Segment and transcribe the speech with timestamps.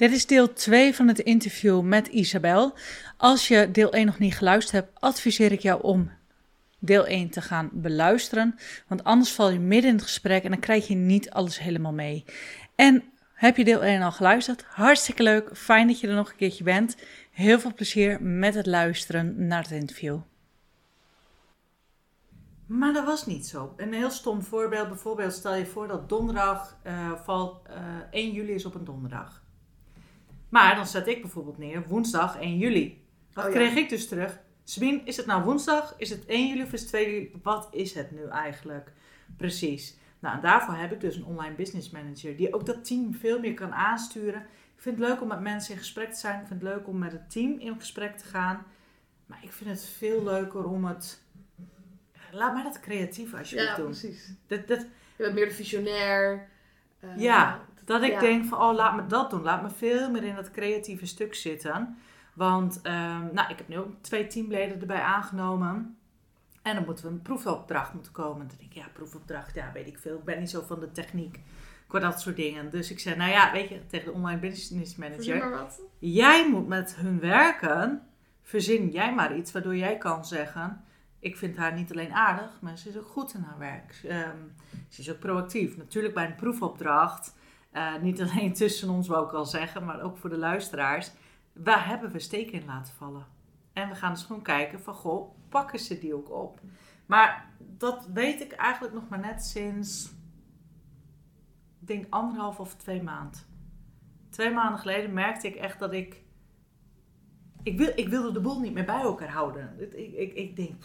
[0.00, 2.72] Dit is deel 2 van het interview met Isabel.
[3.16, 6.10] Als je deel 1 nog niet geluisterd hebt, adviseer ik jou om
[6.78, 8.58] deel 1 te gaan beluisteren.
[8.86, 11.92] Want anders val je midden in het gesprek en dan krijg je niet alles helemaal
[11.92, 12.24] mee.
[12.74, 14.64] En heb je deel 1 al geluisterd?
[14.68, 15.56] Hartstikke leuk.
[15.56, 16.96] Fijn dat je er nog een keertje bent.
[17.30, 20.18] Heel veel plezier met het luisteren naar het interview.
[22.66, 23.74] Maar dat was niet zo.
[23.76, 24.88] Een heel stom voorbeeld.
[24.88, 27.68] Bijvoorbeeld, stel je voor dat donderdag uh, valt.
[27.68, 27.76] Uh,
[28.10, 29.39] 1 juli is op een donderdag.
[30.50, 33.04] Maar dan zet ik bijvoorbeeld neer woensdag 1 juli.
[33.32, 33.56] Wat Oh ja.
[33.58, 34.38] kreeg ik dus terug?
[34.64, 35.94] Sabine, is het nou woensdag?
[35.98, 37.30] Is het 1 juli of is het 2 juli?
[37.42, 38.92] Wat is het nu eigenlijk?
[39.36, 39.96] Precies.
[40.18, 43.38] Nou, en daarvoor heb ik dus een online business manager die ook dat team veel
[43.40, 44.40] meer kan aansturen.
[44.76, 46.40] Ik vind het leuk om met mensen in gesprek te zijn.
[46.40, 48.66] Ik vind het leuk om met het team in gesprek te gaan.
[49.26, 51.22] Maar ik vind het veel leuker om het.
[52.32, 53.84] Laat mij dat creatief alsjeblieft Ja, doen.
[53.90, 54.32] precies.
[54.46, 56.48] Dat, dat, Je bent meer de visionair.
[57.00, 58.20] eh, ja, dat ik ja.
[58.20, 59.42] denk van, oh, laat me dat doen.
[59.42, 61.96] Laat me veel meer in dat creatieve stuk zitten.
[62.34, 65.98] Want, ehm, nou, ik heb nu ook twee teamleden erbij aangenomen.
[66.62, 68.48] En dan moeten we een proefopdracht moeten komen.
[68.48, 70.16] Dan denk ik, ja, proefopdracht, ja, weet ik veel.
[70.16, 71.40] Ik ben niet zo van de techniek.
[71.86, 72.70] Qua dat soort dingen.
[72.70, 75.38] Dus ik zei, nou ja, weet je, tegen de online business manager.
[75.38, 75.80] maar wat.
[75.98, 78.02] Jij moet met hun werken.
[78.42, 80.84] Verzin jij maar iets waardoor jij kan zeggen:
[81.18, 84.00] Ik vind haar niet alleen aardig, maar ze is ook goed in haar werk.
[84.04, 84.36] Ehm,
[84.88, 85.76] ze is ook proactief.
[85.76, 87.34] Natuurlijk bij een proefopdracht.
[87.70, 91.10] Eh, niet alleen tussen ons, wou ik al zeggen, maar ook voor de luisteraars.
[91.52, 93.26] Waar hebben we steken in laten vallen?
[93.72, 96.60] En we gaan dus gewoon kijken van, goh, pakken ze die ook op?
[97.06, 100.12] Maar dat weet ik eigenlijk nog maar net sinds,
[101.80, 103.40] ik denk anderhalf of twee maanden.
[104.30, 106.22] Twee maanden geleden merkte ik echt dat ik,
[107.62, 109.74] ik, wil, ik wilde de boel niet meer bij elkaar houden.
[109.78, 110.84] Ik, ik, ik, denk,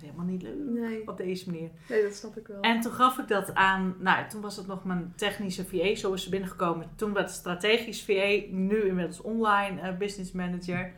[0.00, 1.08] helemaal niet leuk Nee.
[1.08, 1.70] op deze manier.
[1.88, 2.60] nee, dat snap ik wel.
[2.60, 6.12] En toen gaf ik dat aan, nou toen was het nog mijn technische VA, zo
[6.12, 6.90] is ze binnengekomen.
[6.96, 10.92] Toen werd het strategisch VA, nu inmiddels online eh, business manager.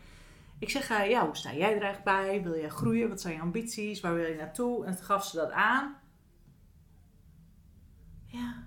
[0.59, 2.43] Ik zeg, eh, ja, hoe sta jij er eigenlijk bij?
[2.43, 3.09] Wil jij groeien?
[3.09, 4.01] Wat zijn je ambities?
[4.01, 4.85] Waar wil je naartoe?
[4.87, 5.95] En toen gaf ze dat aan.
[8.27, 8.63] Ja,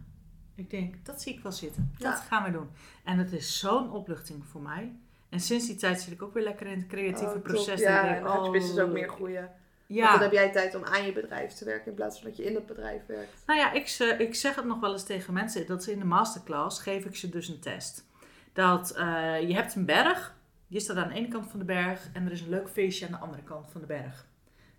[0.56, 1.92] ik denk, dat zie ik wel zitten.
[1.98, 2.16] Dat Ja.
[2.20, 2.70] gaan we doen.
[3.04, 4.96] En het is zo'n opluchting voor mij.
[5.30, 7.80] En sinds die tijd zit ik ook weer lekker in het creatieve Oh, proces.
[7.80, 9.50] Ja, en denk, business ook oh, meer groeien.
[9.88, 10.02] Ja.
[10.08, 12.38] Want dan heb jij tijd om aan je bedrijf te werken in plaats van dat
[12.38, 13.44] je in het bedrijf werkt.
[13.46, 15.66] Nou ja, ik, ze- ik zeg het nog wel eens tegen mensen.
[15.68, 18.06] Dat ze in de masterclass geef ik ze dus een test.
[18.54, 19.06] Dat eh,
[19.48, 20.36] je hebt een berg.
[20.68, 22.10] Je staat aan de ene kant van de berg.
[22.14, 24.26] En er is een leuk feestje aan de andere kant van de berg.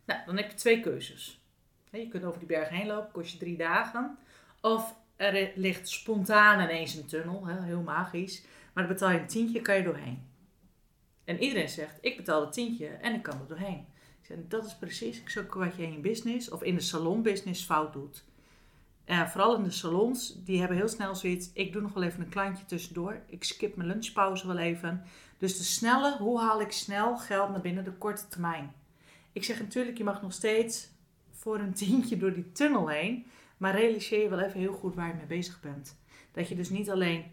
[0.04, 1.40] Nou, dan heb je twee keuzes.
[1.90, 3.12] Je kunt over die berg heen lopen.
[3.12, 4.18] Kost je drie dagen.
[4.60, 7.46] Of er ligt spontaan ineens een tunnel.
[7.46, 8.44] Heel magisch.
[8.72, 10.28] Maar dan betaal je een tientje, kan je doorheen.
[11.24, 13.86] En iedereen zegt, ik betaal het tientje en ik kan er doorheen.
[14.26, 17.92] Zeg, dat is precies ik wat je in je business of in de salonbusiness fout
[17.92, 18.24] doet.
[19.04, 21.50] Eh, vooral in de salons, die hebben heel snel zoiets.
[21.52, 23.22] Ik doe nog wel even een klantje tussendoor.
[23.26, 25.04] Ik skip mijn lunchpauze wel even.
[25.38, 28.72] Dus de snelle, hoe haal ik snel geld naar binnen de korte termijn?
[29.32, 30.88] Ik zeg natuurlijk, je mag nog steeds
[31.30, 33.26] voor een tientje door die tunnel heen.
[33.56, 35.96] Maar realiseer je wel even heel goed waar je mee bezig bent.
[36.32, 37.24] Dat je dus niet alleen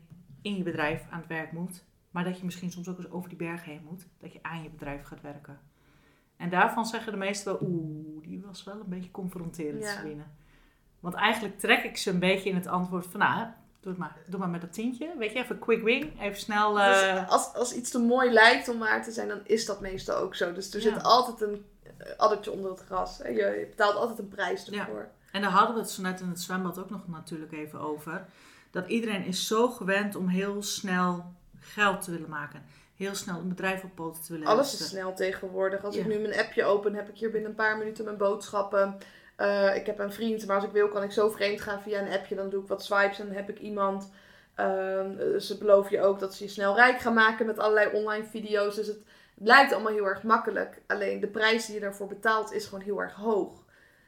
[0.41, 1.83] in je bedrijf aan het werk moet.
[2.11, 4.07] Maar dat je misschien soms ook eens over die berg heen moet.
[4.17, 5.72] Dat je aan je bedrijf gaat werken.
[6.43, 9.89] En daarvan zeggen de meesten wel, oeh, die was wel een beetje confronterend, Ja.
[9.89, 10.23] Sabine.
[10.99, 13.47] Want eigenlijk trek ik ze een beetje in het antwoord van, nou,
[13.79, 15.13] doe het maar, doe maar met dat tientje.
[15.17, 16.79] Weet je, even quick wing, even snel...
[16.79, 19.81] eh, Dus als, als iets te mooi lijkt om waar te zijn, dan is dat
[19.81, 20.53] meestal ook zo.
[20.53, 20.93] Dus er Ja.
[20.93, 21.65] zit altijd een
[21.97, 23.17] eh, addertje onder het gras.
[23.17, 23.27] hè.
[23.27, 24.79] Je, je betaalt altijd een prijs Ja.
[24.79, 25.07] ervoor.
[25.31, 28.25] En daar hadden we het zo net in het zwembad ook nog natuurlijk even over.
[28.71, 32.63] Dat iedereen is zo gewend om heel snel geld te willen maken.
[33.03, 35.83] Heel snel een bedrijf op poten te willen Alles is snel tegenwoordig.
[35.83, 38.97] Als ik nu mijn appje open, heb ik hier binnen een paar minuten mijn boodschappen.
[39.35, 42.01] Eh, ik heb een vriend, maar als ik wil kan ik zo vreemd gaan via
[42.01, 42.35] een appje.
[42.35, 44.11] Dan doe ik wat swipes en dan heb ik iemand.
[44.55, 48.25] Ehm, ze beloven je ook dat ze je snel rijk gaan maken met allerlei online
[48.25, 48.75] video's.
[48.75, 48.99] Dus het
[49.35, 50.81] lijkt allemaal heel erg makkelijk.
[50.87, 53.63] Alleen de prijs die je daarvoor betaalt is gewoon heel erg hoog.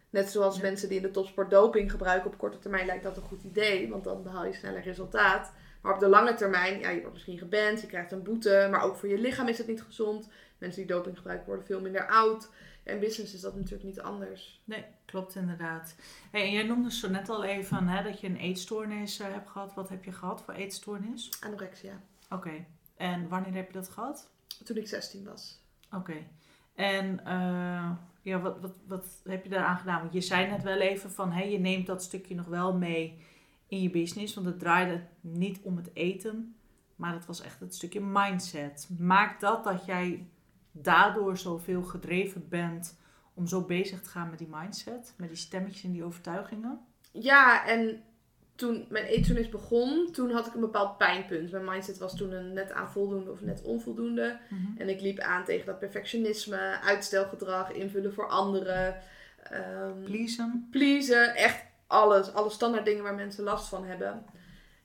[0.09, 0.61] Net zoals Ja.
[0.61, 2.31] mensen die in de topsport doping gebruiken.
[2.31, 5.51] Op korte termijn lijkt dat een goed idee, want dan behaal je sneller resultaat.
[5.85, 8.67] Maar op de lange termijn, ja, je wordt misschien geband, je krijgt een boete.
[8.71, 10.29] Maar ook voor je lichaam is het niet gezond.
[10.57, 12.49] Mensen die doping gebruiken worden veel minder oud.
[12.83, 14.61] In business is dat natuurlijk niet anders.
[14.63, 15.95] Nee, klopt inderdaad.
[16.31, 19.49] Hey, en jij noemde zo net al even hè, dat je een eetstoornis eh, hebt
[19.49, 19.73] gehad.
[19.73, 21.29] Wat heb je gehad voor eetstoornis?
[21.39, 22.01] Anorexia.
[22.29, 22.65] Oké.
[22.97, 24.29] En wanneer heb je dat gehad?
[24.63, 25.61] Toen ik 16 was.
[25.91, 26.15] Oké.
[26.75, 27.91] En eh,
[28.21, 30.01] ja, wat, wat, wat heb je daaraan gedaan?
[30.01, 33.23] Want je zei net wel even van, hé, je neemt dat stukje nog wel mee
[33.67, 34.33] in je business.
[34.33, 36.55] Want het draaide niet om het eten,
[36.95, 38.89] maar het was echt het stukje mindset.
[38.99, 40.27] Maakt dat dat jij
[40.71, 42.97] daardoor zoveel gedreven bent
[43.33, 45.13] om zo bezig te gaan met die mindset?
[45.17, 46.79] Met die stemmetjes en die overtuigingen?
[47.11, 48.03] Ja, en
[48.55, 51.51] toen mijn eetstoornis begon, toen had ik een bepaald pijnpunt.
[51.51, 54.39] Mijn mindset was toen een net aan voldoende of net onvoldoende.
[54.49, 54.81] Mhm.
[54.81, 58.95] En ik liep aan tegen dat perfectionisme, uitstelgedrag, invullen voor anderen.
[59.51, 60.67] ehm, Pleasen.
[60.71, 62.33] pleasen, echt alles.
[62.33, 64.25] Alle standaard dingen waar mensen last van hebben.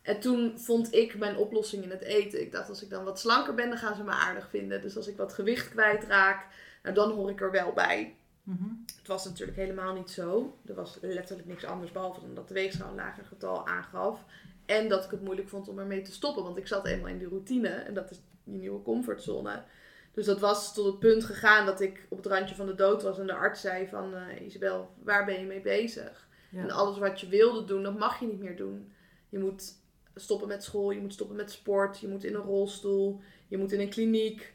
[0.03, 2.41] En toen vond ik mijn oplossing in het eten.
[2.41, 4.83] Ik dacht, als ik dan wat slanker ben, dan gaan ze me aardig vinden.
[4.83, 6.47] Dus als ik wat gewicht kwijtraak,
[6.83, 8.15] nou, dan hoor ik er wel bij.
[8.43, 8.69] Mhm.
[8.97, 10.59] Het was natuurlijk helemaal niet zo.
[10.67, 14.25] Er was letterlijk niks anders, behalve dan dat de weegschaal een lager getal aangaf.
[14.67, 16.43] En dat ik het moeilijk vond om ermee te stoppen.
[16.43, 17.69] Want ik zat eenmaal in die routine.
[17.69, 19.63] En dat is die nieuwe comfortzone.
[20.13, 23.03] Dus dat was tot het punt gegaan dat ik op het randje van de dood
[23.03, 23.19] was.
[23.19, 26.29] En de arts zei van, eh, Isabel, waar ben je mee bezig?
[26.51, 26.61] Ja.
[26.61, 28.93] En alles wat je wilde doen, dat mag je niet meer doen.
[29.29, 29.79] Je moet
[30.15, 33.73] stoppen met school, je moet stoppen met sport, je moet in een rolstoel, je moet
[33.73, 34.53] in een kliniek.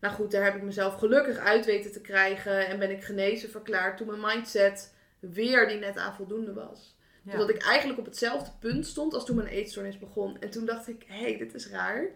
[0.00, 3.50] Nou goed, daar heb ik mezelf gelukkig uit weten te krijgen en ben ik genezen
[3.50, 6.96] verklaard toen mijn mindset weer die net aan voldoende was.
[7.22, 7.48] Ja.
[7.48, 10.38] Ik eigenlijk op hetzelfde punt stond als toen mijn eetstoornis begon.
[10.40, 12.10] En toen dacht ik, hé, hey, dit is raar.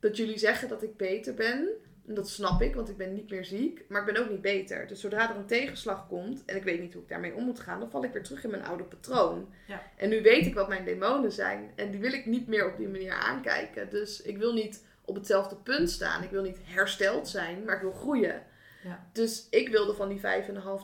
[0.00, 1.68] Dat jullie zeggen dat ik beter ben.
[2.06, 3.84] En dat snap ik, want ik ben niet meer ziek.
[3.88, 4.86] Maar ik ben ook niet beter.
[4.86, 7.60] Dus zodra er een tegenslag komt en ik weet niet hoe ik daarmee om moet
[7.60, 9.48] gaan, dan val ik weer terug in mijn oude patroon.
[9.66, 9.82] Ja.
[9.96, 11.70] En nu weet ik wat mijn demonen zijn.
[11.74, 13.90] En die wil ik niet meer op die manier aankijken.
[13.90, 16.22] Dus ik wil niet op hetzelfde punt staan.
[16.22, 18.42] Ik wil niet hersteld zijn, maar ik wil groeien.
[18.82, 19.06] Ja.
[19.12, 20.22] Dus ik wilde van die 5,5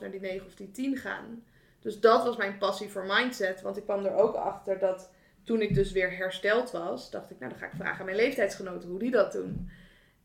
[0.00, 1.44] naar die 9 of die 10 gaan.
[1.80, 3.62] Dus dat was mijn passie voor mindset.
[3.62, 5.10] Want ik kwam er ook achter dat
[5.44, 8.16] toen ik dus weer hersteld was, dacht ik, nou dan ga ik vragen aan mijn
[8.16, 9.70] leeftijdsgenoten hoe die dat doen.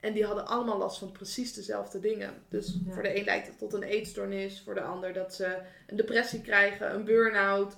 [0.06, 2.34] En die hadden allemaal last van precies dezelfde dingen.
[2.50, 2.94] Dus Ja.
[2.94, 6.42] voor de een leidt het tot een eetstoornis, voor de ander dat ze een depressie
[6.42, 7.76] krijgen, een burn-out.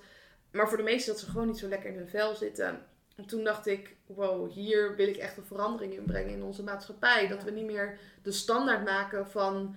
[0.52, 2.80] Maar voor de meesten dat ze gewoon niet zo lekker in hun vel zitten.
[3.16, 6.64] En toen dacht ik, wow, hier wil ik echt een verandering in brengen in onze
[6.64, 7.28] maatschappij.
[7.28, 9.76] Dat we niet meer de standaard maken van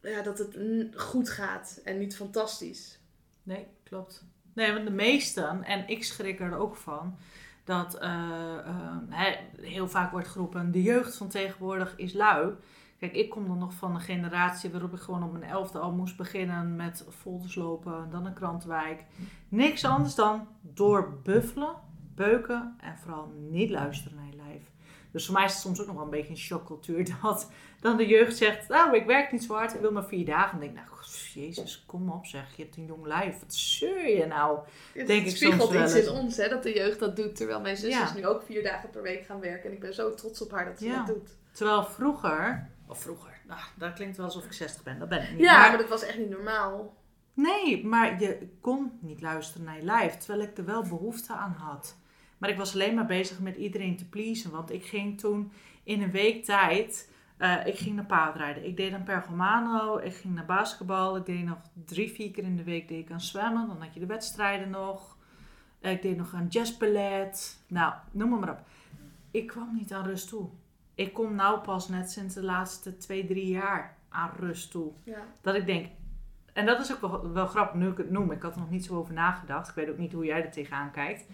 [0.00, 0.56] ja, dat het
[0.94, 2.98] goed gaat en niet fantastisch.
[3.42, 4.24] Nee, klopt.
[4.52, 7.18] Nee, want de meesten, en ik schrik er ook van,
[7.68, 8.58] dat eh,
[9.08, 12.52] eh, heel vaak wordt geroepen, de jeugd van tegenwoordig is lui.
[12.98, 15.92] Kijk, ik kom dan nog van een generatie waarop ik gewoon op mijn elfde al
[15.92, 19.04] moest beginnen met folders lopen, dan een krantenwijk.
[19.48, 21.74] Niks anders dan doorbuffelen,
[22.14, 24.70] beuken en vooral niet luisteren naar je lijf.
[25.18, 27.50] Dus voor mij is het soms ook nog wel een beetje een shockcultuur dat
[27.80, 30.52] dan de jeugd zegt, nou ik werk niet zo hard, ik wil maar vier dagen.
[30.52, 30.88] En denk ik, nou
[31.34, 34.58] jezus, kom op zeg, je hebt een jong lijf, wat zeur je nou?
[34.94, 37.36] Het Denk ik spiegelt soms wel iets in ons, hè, dat de jeugd dat doet.
[37.36, 38.04] Terwijl mijn zus Ja.
[38.04, 39.64] is nu ook vier dagen per week gaan werken.
[39.70, 40.96] En ik ben zo trots op haar dat ze Ja.
[41.04, 41.30] dat doet.
[41.52, 45.30] Terwijl vroeger, of vroeger, nou, dat klinkt wel alsof ik 60 ben, dat ben ik
[45.30, 45.40] niet.
[45.40, 46.96] Ja, Maar- maar dat was echt niet normaal.
[47.34, 51.52] Nee, maar je kon niet luisteren naar je lijf, terwijl ik er wel behoefte aan
[51.58, 51.96] had.
[52.38, 55.52] Maar ik was alleen maar bezig met iedereen te pleasen, want ik ging toen
[55.82, 58.66] in een week tijd, eh, ik ging naar paardrijden.
[58.66, 62.56] Ik deed een pergomano, ik ging naar basketbal, ik deed nog drie, vier keer in
[62.56, 63.66] de week deed ik aan zwemmen.
[63.66, 65.16] Dan had je de wedstrijden nog.
[65.80, 67.64] Eh, Ik deed nog een jazzballet.
[67.68, 68.60] Nou, noem maar, maar op.
[69.30, 70.48] Ik kwam niet aan rust toe.
[70.94, 74.92] Ik kom nou pas net sinds de laatste twee, drie jaar aan rust toe.
[75.04, 75.18] Ja.
[75.40, 75.86] Dat ik denk,
[76.52, 78.30] en dat is ook wel, wel grappig nu ik het noem.
[78.32, 79.68] Ik had er nog niet zo over nagedacht.
[79.68, 81.26] Ik weet ook niet hoe jij er tegenaan kijkt.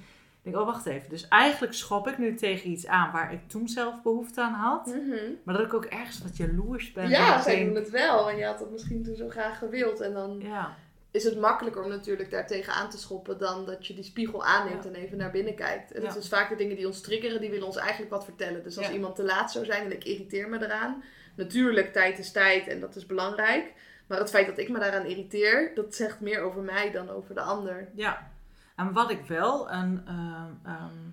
[0.45, 1.09] Ik denk, oh wacht even.
[1.11, 4.87] Dus eigenlijk schop ik nu tegen iets aan waar ik toen zelf behoefte aan had.
[4.87, 5.17] Mhm.
[5.45, 7.09] Maar dat ik ook ergens wat jaloers ben.
[7.09, 8.31] Ja, ik zij denk, doen het wel.
[8.31, 10.01] En je had dat misschien toen zo graag gewild.
[10.01, 10.77] En dan Ja,
[11.11, 14.85] is het makkelijker om natuurlijk daar tegenaan te schoppen dan dat je die spiegel aanneemt
[14.85, 14.91] Ja.
[14.91, 15.93] en even naar binnen kijkt.
[15.93, 16.09] En Ja.
[16.09, 18.63] dat is vaak de dingen die ons triggeren, die willen ons eigenlijk wat vertellen.
[18.63, 21.03] Dus als iemand te laat zou zijn en ik irriteer me eraan,
[21.37, 23.73] natuurlijk, tijd is tijd en dat is belangrijk.
[24.07, 27.35] Maar het feit dat ik me daaraan irriteer, dat zegt meer over mij dan over
[27.35, 27.89] de ander.
[27.95, 28.33] ja.
[28.75, 31.11] En wat ik wel, en ehm, ehm,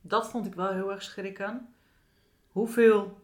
[0.00, 1.74] dat vond ik wel heel erg schrikken.
[2.52, 3.20] Hoeveel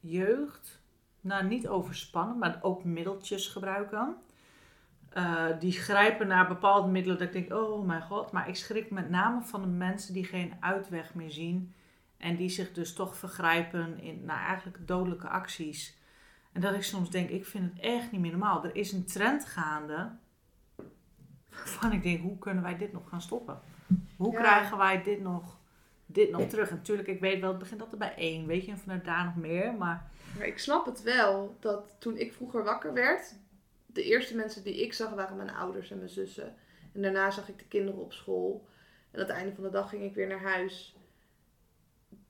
[0.00, 0.80] jeugd,
[1.20, 4.16] nou niet overspannen, maar ook middeltjes gebruiken.
[5.08, 8.32] Eh, die grijpen naar bepaalde middelen dat ik denk, oh mijn god.
[8.32, 11.74] Maar ik schrik met name van de mensen die geen uitweg meer zien.
[12.16, 15.98] En die zich dus toch vergrijpen in nou, eigenlijk dodelijke acties.
[16.52, 18.64] En dat ik soms denk, ik vind het echt niet meer normaal.
[18.64, 20.10] Er is een trend gaande.
[21.54, 23.60] Waarvan ik denk, hoe kunnen wij dit nog gaan stoppen?
[24.16, 24.38] Hoe Ja.
[24.40, 25.58] krijgen wij dit nog,
[26.06, 26.70] dit nog terug?
[26.70, 28.70] En natuurlijk, ik weet wel, het begint altijd bij één, weet je.
[28.70, 29.74] En vanuit daar nog meer.
[29.74, 33.34] Maar Maar ik snap het wel, dat toen ik vroeger wakker werd,
[33.86, 36.54] de eerste mensen die ik zag waren mijn ouders en mijn zussen.
[36.92, 38.66] En daarna zag ik de kinderen op school.
[39.10, 40.96] En aan het einde van de dag ging ik weer naar huis.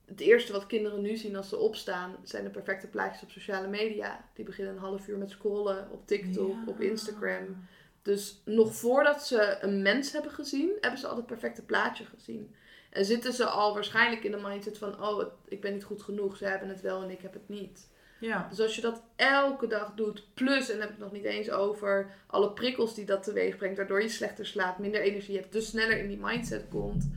[0.05, 3.67] Het eerste wat kinderen nu zien als ze opstaan, zijn de perfecte plaatjes op sociale
[3.67, 4.25] media.
[4.33, 6.63] Die beginnen een half uur met scrollen op TikTok, Ja.
[6.65, 7.65] op Instagram.
[8.03, 12.55] Dus nog voordat ze een mens hebben gezien, hebben ze al het perfecte plaatje gezien.
[12.89, 16.37] En zitten ze al waarschijnlijk in de mindset van, oh, ik ben niet goed genoeg.
[16.37, 17.89] Ze hebben het wel en ik heb het niet.
[18.19, 18.47] Ja.
[18.49, 21.23] Dus als je dat elke dag doet, plus, en dan heb ik het nog niet
[21.23, 25.51] eens over alle prikkels die dat teweeg brengt, waardoor je slechter slaapt, minder energie hebt,
[25.51, 27.09] dus sneller in die mindset komt,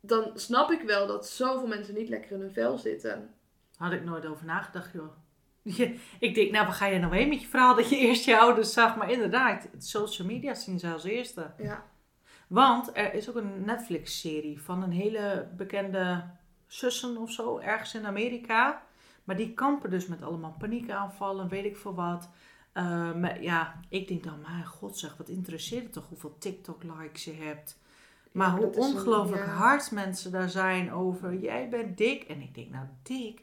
[0.00, 3.34] dan snap ik wel dat zoveel mensen niet lekker in hun vel zitten.
[3.76, 5.12] Had ik nooit over nagedacht, joh.
[5.76, 8.24] Je- Ik denk, nou, waar ga je nou heen met je verhaal dat je eerst
[8.24, 8.96] je ouders zag?
[8.96, 11.52] Maar inderdaad, social media zien ze als eerste.
[11.58, 11.84] Ja,
[12.48, 16.24] Want er is ook een Netflix-serie van een hele bekende
[16.66, 18.82] zussen of zo, ergens in Amerika.
[19.24, 22.28] Maar die kampen dus met allemaal paniekaanvallen, weet ik veel wat.
[22.72, 27.24] Eh, maar ja, ik denk dan, mijn god zeg, wat interesseert het toch hoeveel TikTok-likes
[27.24, 27.78] je hebt.
[28.32, 29.50] Maar Ja, hoe een- ongelooflijk ja.
[29.52, 32.22] hard mensen daar zijn over, jij bent dik.
[32.22, 33.42] En ik denk, nou dik?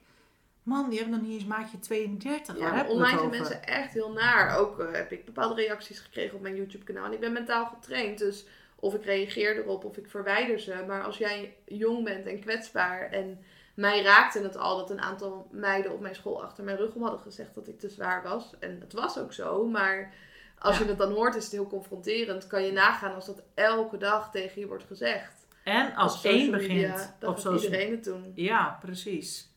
[0.67, 2.57] Man, die hebben nog niet eens maatje 32.
[2.57, 4.57] ja online zijn mensen echt heel naar.
[4.57, 7.05] Ook eh, heb ik bepaalde reacties gekregen op mijn YouTube-kanaal.
[7.05, 8.45] En ik ben mentaal getraind, dus
[8.75, 10.83] of ik reageer erop of ik verwijder ze.
[10.87, 13.39] Maar als jij jong bent en kwetsbaar en
[13.73, 17.01] mij raakte het al dat een aantal meiden op mijn school achter mijn rug om
[17.01, 18.53] hadden gezegd dat ik te zwaar was.
[18.59, 20.13] En het was ook zo, maar
[20.59, 20.83] als Ja.
[20.83, 22.47] je het dan hoort is het heel confronterend.
[22.47, 25.45] Kan je nagaan als dat elke dag tegen je wordt gezegd.
[25.63, 28.31] En als één media, begint dan op social iedereen het doen.
[28.35, 29.55] Ja, precies.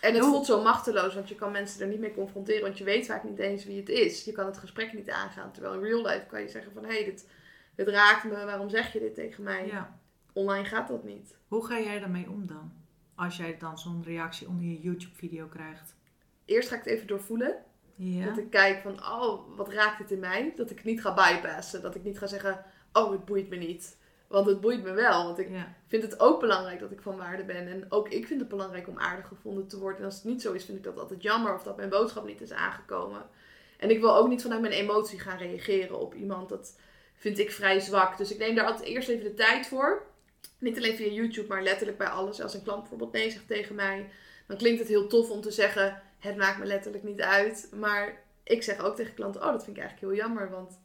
[0.00, 2.84] En het voelt zo machteloos, want je kan mensen er niet mee confronteren, want je
[2.84, 4.24] weet vaak niet eens wie het is.
[4.24, 5.52] Je kan het gesprek niet aangaan.
[5.52, 7.28] Terwijl in real life kan je zeggen van, hé, hey, dit,
[7.74, 9.66] dit raakt me, waarom zeg je dit tegen mij?
[9.66, 9.98] Ja.
[10.32, 11.36] Online gaat dat niet.
[11.48, 12.72] Hoe ga jij daarmee om dan?
[13.14, 15.94] Als jij dan zo'n reactie onder je YouTube-video krijgt.
[16.44, 17.56] Eerst ga ik het even doorvoelen.
[17.94, 18.24] Ja.
[18.24, 20.52] Dat ik kijk van, oh, wat raakt dit in mij?
[20.56, 21.82] Dat ik het niet ga bypassen.
[21.82, 23.96] Dat ik niet ga zeggen, oh, het boeit me niet.
[24.28, 25.74] Want het boeit me wel, want ik ja.
[25.86, 27.68] vind het ook belangrijk dat ik van waarde ben.
[27.68, 29.98] En ook ik vind het belangrijk om aardig gevonden te worden.
[29.98, 32.26] En als het niet zo is, vind ik dat altijd jammer of dat mijn boodschap
[32.26, 33.26] niet is aangekomen.
[33.78, 36.48] En ik wil ook niet vanuit mijn emotie gaan reageren op iemand.
[36.48, 36.78] Dat
[37.14, 38.16] vind ik vrij zwak.
[38.16, 40.06] Dus ik neem daar altijd eerst even de tijd voor.
[40.58, 42.40] Niet alleen via YouTube, maar letterlijk bij alles.
[42.40, 44.10] Als een klant bijvoorbeeld nee zegt tegen mij,
[44.46, 47.68] dan klinkt het heel tof om te zeggen: Het maakt me letterlijk niet uit.
[47.74, 50.50] Maar ik zeg ook tegen klanten: Oh, dat vind ik eigenlijk heel jammer.
[50.50, 50.78] Want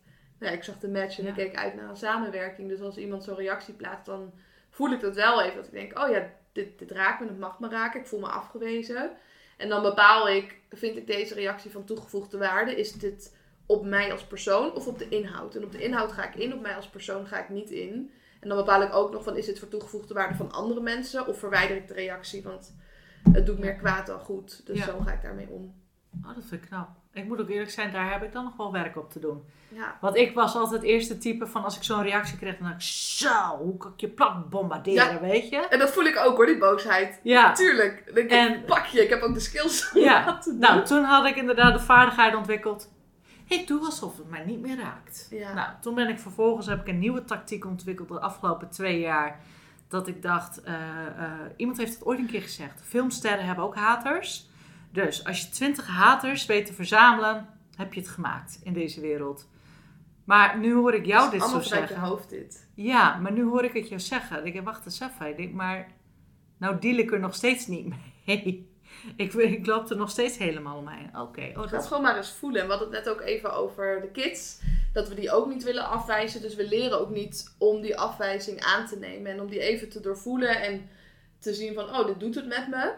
[0.43, 1.29] ja, ik zag de match en Ja.
[1.29, 2.69] ik keek uit naar een samenwerking.
[2.69, 4.33] Dus als iemand zo'n reactie plaatst, dan
[4.69, 5.55] voel ik dat wel even.
[5.55, 7.99] Dat ik denk: Oh ja, dit, dit raakt me, het mag me raken.
[7.99, 9.11] Ik voel me afgewezen.
[9.57, 12.75] En dan bepaal ik: Vind ik deze reactie van toegevoegde waarde?
[12.75, 13.35] Is dit
[13.65, 15.55] op mij als persoon of op de inhoud?
[15.55, 18.11] En op de inhoud ga ik in, op mij als persoon ga ik niet in.
[18.39, 21.27] En dan bepaal ik ook nog van is dit voor toegevoegde waarde van andere mensen
[21.27, 22.75] of verwijder ik de reactie, want
[23.31, 24.65] het doet meer kwaad dan goed.
[24.65, 24.85] Dus Ja.
[24.85, 25.73] zo ga ik daarmee om.
[26.25, 26.89] Oh, dat vind ik knap.
[27.13, 29.43] Ik moet ook eerlijk zijn, daar heb ik dan nog wel werk op te doen.
[29.67, 32.67] Ja, Want ik was altijd het eerste type van als ik zo'n reactie kreeg, dan
[32.67, 35.19] dacht ik, zo, hoe kan ik je plat bombarderen, Ja.
[35.19, 35.57] weet je?
[35.67, 37.19] en dat voel ik ook hoor, die boosheid.
[37.23, 37.51] Ja.
[37.51, 38.03] Tuurlijk.
[38.13, 40.39] Ik, En- pak je, ik heb ook de skills Ja.
[40.59, 42.91] Nou, toen had ik inderdaad de vaardigheid ontwikkeld.
[43.47, 45.27] Ik doe alsof het mij niet meer raakt.
[45.29, 45.53] Ja.
[45.53, 49.39] Nou, toen ben ik vervolgens heb ik een nieuwe tactiek ontwikkeld de afgelopen twee jaar.
[49.87, 52.81] Dat ik dacht, eh, eh, iemand heeft het ooit een keer gezegd.
[52.87, 54.49] Filmsterren hebben ook haters.
[54.93, 59.47] Dus als je twintig haters weet te verzamelen, heb je het gemaakt in deze wereld.
[60.23, 61.95] Maar nu hoor ik jou dit zo allemaal zeggen.
[61.95, 62.67] je hoofd dit.
[62.75, 64.45] Ja, maar nu hoor ik het jou zeggen.
[64.45, 65.27] Ik denk, wacht eens even.
[65.27, 65.91] Ik denk, maar
[66.57, 68.71] nou deal ik er nog steeds niet mee.
[69.15, 71.09] Ik, ik loop er nog steeds helemaal omheen.
[71.19, 72.61] Oké, oh, Ga het dat gewoon maar eens voelen.
[72.61, 74.59] En we hadden het net ook even over de kids.
[74.93, 76.41] Dat we die ook niet willen afwijzen.
[76.41, 79.31] Dus we leren ook niet om die afwijzing aan te nemen.
[79.31, 80.61] En om die even te doorvoelen.
[80.61, 80.89] En
[81.39, 82.93] te zien van, oh, dit doet het met me.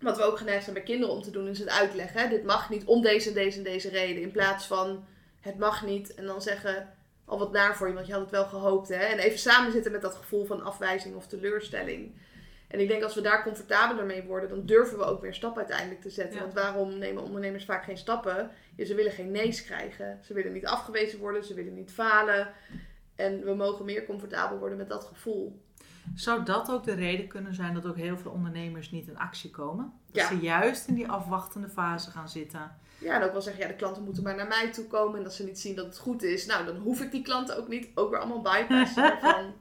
[0.00, 2.20] Wat we ook geneigd zijn bij kinderen om te doen, is het uitleggen.
[2.20, 2.28] Hè?
[2.28, 4.22] Dit mag niet om deze en deze en deze reden.
[4.22, 5.04] In plaats van,
[5.40, 6.14] het mag niet.
[6.14, 8.88] En dan zeggen, al wat naar voor je, want je had het wel gehoopt.
[8.88, 9.04] Hè?
[9.04, 12.14] En even samen zitten met dat gevoel van afwijzing of teleurstelling.
[12.68, 15.60] En ik denk als we daar comfortabeler mee worden, dan durven we ook meer stappen
[15.60, 16.34] uiteindelijk te zetten.
[16.34, 16.40] Ja.
[16.40, 18.50] Want waarom nemen ondernemers vaak geen stappen?
[18.76, 20.18] Ja, ze willen geen nee's krijgen.
[20.22, 22.52] Ze willen niet afgewezen worden, ze willen niet falen.
[23.16, 25.62] En we mogen meer comfortabel worden met dat gevoel.
[26.14, 29.50] Zou dat ook de reden kunnen zijn dat ook heel veel ondernemers niet in actie
[29.50, 29.92] komen?
[30.12, 30.28] Dat Ja.
[30.28, 32.76] ze juist in die afwachtende fase gaan zitten.
[32.98, 35.18] Ja, en ook wel zeggen, ja, de klanten moeten maar naar mij toe komen.
[35.18, 37.58] En als ze niet zien dat het goed is, nou, dan hoef ik die klanten
[37.58, 37.88] ook niet.
[37.94, 39.52] Ook weer allemaal bypassen daarvan.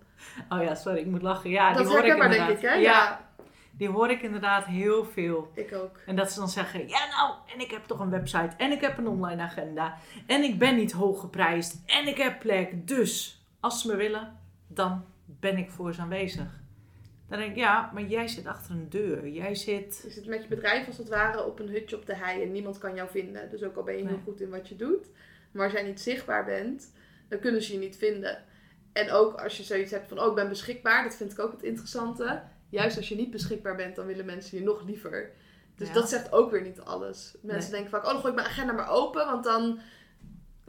[0.50, 1.50] Oh ja, sorry, ik moet lachen.
[1.50, 2.48] Ja, dat die hoor ik herkenbaar, inderdaad.
[2.48, 2.76] denk ik, hè?
[2.76, 3.26] Ja, Ja.
[3.72, 5.52] die hoor ik inderdaad heel veel.
[5.54, 5.98] ik ook.
[6.06, 8.82] En dat ze dan zeggen, ja nou, en ik heb toch een website en ik
[8.82, 9.98] heb een online agenda.
[10.26, 12.88] En ik ben niet hoog geprijsd en ik heb plek.
[12.88, 14.38] Dus, als ze me willen,
[14.68, 15.06] dan
[15.40, 16.66] ben ik voor ze aanwezig.
[17.30, 19.28] Dan denk ik, ja, maar jij zit achter een deur.
[19.28, 20.02] Jij zit...
[20.04, 22.52] Je zit met je bedrijf als het ware op een hutje op de hei en
[22.52, 23.50] niemand kan jou vinden.
[23.50, 25.08] Dus ook al ben je heel goed in wat je doet,
[25.52, 26.94] maar als jij niet zichtbaar bent,
[27.30, 28.44] dan kunnen ze je niet vinden.
[28.94, 31.52] En ook als je zoiets hebt van, oh ik ben beschikbaar, dat vind ik ook
[31.52, 32.44] het interessante.
[32.70, 35.32] Juist als je niet beschikbaar bent, dan willen mensen je nog liever.
[35.76, 35.94] Dus Ja.
[35.94, 37.36] dat zegt ook weer niet alles.
[37.42, 39.80] Mensen denken vaak, oh dan gooi ik mijn agenda maar open, want dan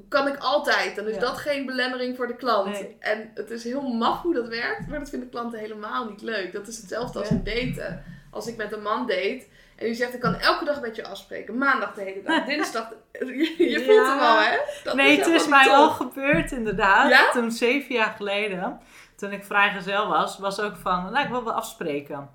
[0.08, 0.96] kan ik altijd.
[0.96, 1.20] Dan is Ja.
[1.20, 2.70] dat geen belemmering voor de klant.
[2.72, 2.96] Nee.
[3.00, 6.52] En het is heel maf hoe dat werkt, maar dat vinden klanten helemaal niet leuk.
[6.52, 8.04] Dat is hetzelfde als in daten.
[8.30, 9.46] als ik met een man date.
[9.76, 11.58] En die zegt, ik kan elke dag met je afspreken.
[11.58, 12.92] Maandag de hele dag, dinsdag.
[13.12, 14.56] Je, je voelt hem al, hè?
[14.84, 15.74] Dat nee, het helemaal is mij top.
[15.74, 17.10] al gebeurd inderdaad.
[17.10, 17.30] Ja?
[17.30, 18.80] Toen zeven jaar geleden,
[19.16, 22.30] toen ik vrijgezel was, was ook van, nou ik wil wel afspreken.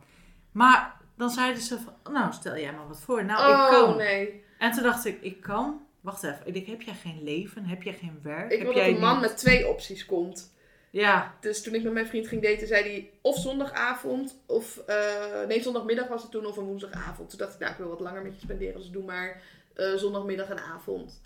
[0.52, 3.26] Maar dan zeiden ze van, nou stel jij maar wat voor.
[3.26, 3.98] Nou, ik Oh, kan.
[3.98, 4.44] nee.
[4.58, 5.83] En toen dacht ik, ik kan.
[6.04, 7.66] Wacht even, ik denk, heb jij geen leven?
[7.66, 8.52] Heb jij geen werk?
[8.52, 10.52] Ik heb wil jij dat een man niet- met twee opties komt.
[10.90, 15.46] Ja, Dus toen ik met mijn vriend ging daten, zei hij of zondagavond, of eh,
[15.48, 17.30] nee, zondagmiddag was het toen, of een woensdagavond.
[17.30, 19.42] Toen dacht ik, nou, ik wil wat langer met je spenderen, dus doe maar
[19.74, 21.22] eh, zondagmiddag en avond.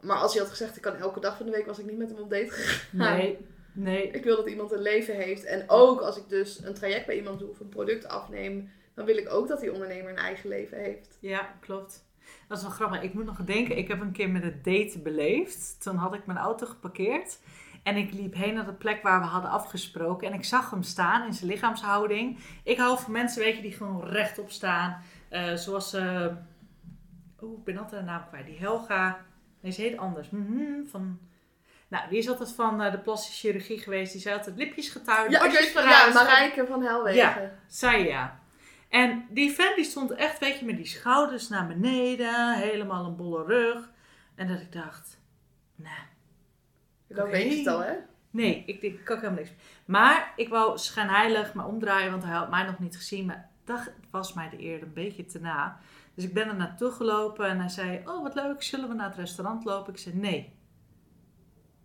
[0.00, 1.98] Maar als hij had gezegd, ik kan elke dag van de week, was ik niet
[1.98, 3.16] met hem op date gegaan.
[3.16, 3.38] nee,
[3.72, 4.10] nee.
[4.10, 5.44] Ik wil dat iemand een leven heeft.
[5.44, 9.04] En ook als ik dus een traject bij iemand doe of een product afneem, dan
[9.04, 11.16] wil ik ook dat die ondernemer een eigen leven heeft.
[11.20, 12.06] Ja, klopt.
[12.48, 13.02] Dat is wel grappig.
[13.02, 15.76] Ik moet nog denken, ik heb een keer met het daten beleefd.
[15.82, 17.38] Toen had ik mijn auto geparkeerd.
[17.82, 20.28] En ik liep heen naar de plek waar we hadden afgesproken.
[20.28, 22.38] En ik zag hem staan in zijn lichaamshouding.
[22.62, 25.02] Ik hou van mensen, weet je, die gewoon rechtop staan.
[25.28, 26.26] Eh, zoals, eh
[27.40, 28.46] oh, ik ben altijd de naam kwijt.
[28.46, 29.18] Die Helga,
[29.60, 30.30] nee, ze heet anders.
[30.30, 31.18] Mhm, van...
[31.88, 34.12] Nou, die is altijd van eh, de plastische chirurgie geweest.
[34.12, 35.30] Die zei altijd lipjes getuigd.
[35.30, 36.12] Ja, van, vooruit.
[36.12, 37.58] ja, Marijke van Helwegen.
[37.66, 38.40] Zij ja.
[38.88, 43.16] En die vent die stond echt, weet je, met die schouders naar beneden, helemaal een
[43.16, 43.90] bolle rug.
[44.34, 45.20] En dat ik dacht,
[45.74, 45.92] nee,
[47.08, 47.30] Dan Oké.
[47.30, 47.94] weet je het al, hè?
[48.30, 49.50] nee, ik, ik kan helemaal niks.
[49.84, 53.26] Maar ik wou schijnheilig me omdraaien, want hij had mij nog niet gezien.
[53.26, 55.78] Maar dat was mij de eer een beetje te na.
[56.14, 59.08] Dus ik ben er naartoe gelopen en hij zei, oh wat leuk, zullen we naar
[59.08, 59.92] het restaurant lopen?
[59.92, 60.56] Ik zei, nee.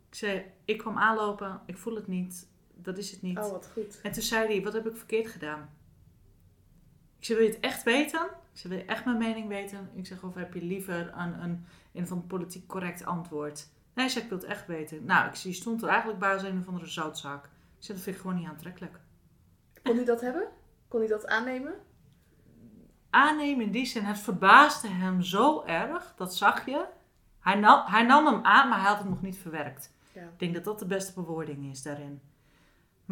[0.10, 3.38] Ik zei, ik kwam aanlopen, ik voel het niet, dat is het niet.
[3.38, 4.00] Oh, wat goed.
[4.04, 5.70] En toen zei hij, wat heb ik verkeerd gedaan?
[7.24, 8.26] Ik zei, wil je het echt weten?
[8.26, 9.90] Ik zei, wil je echt mijn mening weten?
[9.96, 13.68] Ik zeg, of heb je liever een, een, een van politiek correct antwoord?
[13.94, 15.06] Nee, zei, ik wil het echt weten.
[15.06, 17.46] Nou, ik zie, je stond er eigenlijk bij als een of andere zoutzak.
[17.46, 17.50] Ik
[17.80, 19.00] zei, dat vind ik gewoon niet aantrekkelijk.
[19.84, 20.48] Kon hij dat hebben?
[20.88, 21.74] Kon hij dat aannemen?
[23.10, 26.86] Aannemen in die zin, het verbaasde hem zo erg, dat zag je.
[27.40, 29.94] Hij nam, hij nam hem aan, maar hij had het nog niet verwerkt.
[30.12, 30.22] Ja.
[30.22, 32.22] Ik denk dat dat de beste bewoording is daarin.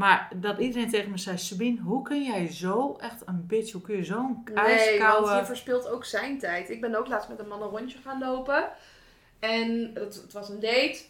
[0.01, 3.81] Maar dat iedereen tegen me zei, Sabine, hoe kun jij zo echt een bitch, hoe
[3.81, 5.27] kun je zo'n Nee, ijskoude...
[5.27, 6.69] want je verspilt ook zijn tijd.
[6.69, 8.69] Ik ben ook laatst met een man een rondje gaan lopen.
[9.39, 11.01] En het, het was een date.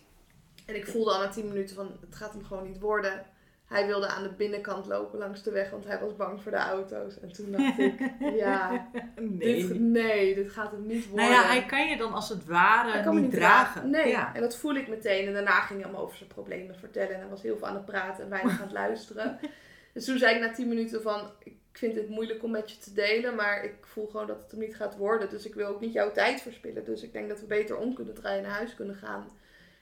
[0.65, 3.25] En ik voelde al na 10 minuten van, het gaat hem gewoon niet worden.
[3.71, 6.57] Hij wilde aan de binnenkant lopen langs de weg, want hij was bang voor de
[6.57, 7.19] auto's.
[7.19, 7.99] En toen dacht ik,
[8.43, 9.67] ja, nee.
[9.67, 11.29] dit, nee, dit gaat hem niet worden.
[11.29, 13.89] Nou ja, hij kan je dan als het ware Hij kan me niet niet dragen.
[13.89, 14.35] Nee, Ja.
[14.35, 15.27] en dat voel ik meteen.
[15.27, 17.13] En daarna ging hij allemaal over zijn problemen vertellen.
[17.13, 19.39] En hij was heel veel aan het praten en weinig aan het luisteren.
[19.93, 21.29] Dus toen zei ik na 10 minuten van...
[21.43, 24.51] Ik vind het moeilijk om met je te delen, maar ik voel gewoon dat het
[24.51, 25.29] hem niet gaat worden.
[25.29, 26.85] Dus ik wil ook niet jouw tijd verspillen.
[26.85, 29.27] Dus ik denk dat we beter om kunnen draaien en naar huis kunnen gaan.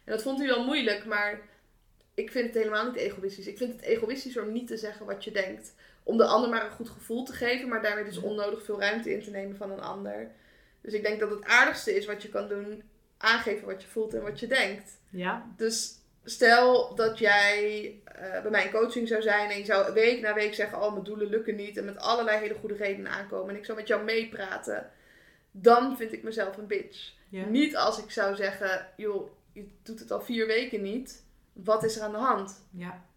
[0.03, 1.39] En dat vond hij wel moeilijk, maar
[2.19, 3.47] ik vind het helemaal niet egoïstisch.
[3.47, 5.73] Ik vind het egoïstisch om niet te zeggen wat je denkt.
[6.03, 9.13] Om de ander maar een goed gevoel te geven, maar daarmee dus onnodig veel ruimte
[9.13, 10.31] in te nemen van een ander.
[10.81, 12.83] Dus ik denk dat het aardigste is wat je kan doen,
[13.17, 14.97] aangeven wat je voelt en wat je denkt.
[15.09, 15.45] Ja.
[15.57, 20.33] Dus stel dat jij eh, bij mijn coaching zou zijn en je zou week na
[20.33, 21.77] week zeggen: Oh, mijn doelen lukken niet.
[21.77, 23.49] En met allerlei hele goede redenen aankomen.
[23.49, 24.89] En ik zou met jou meepraten.
[25.51, 27.13] Dan vind ik mezelf een bitch.
[27.29, 27.45] Ja.
[27.45, 31.23] Niet als ik zou zeggen: Joh, je doet het al vier weken niet.
[31.63, 32.65] Wat is er aan de hand?
[32.71, 33.07] ja.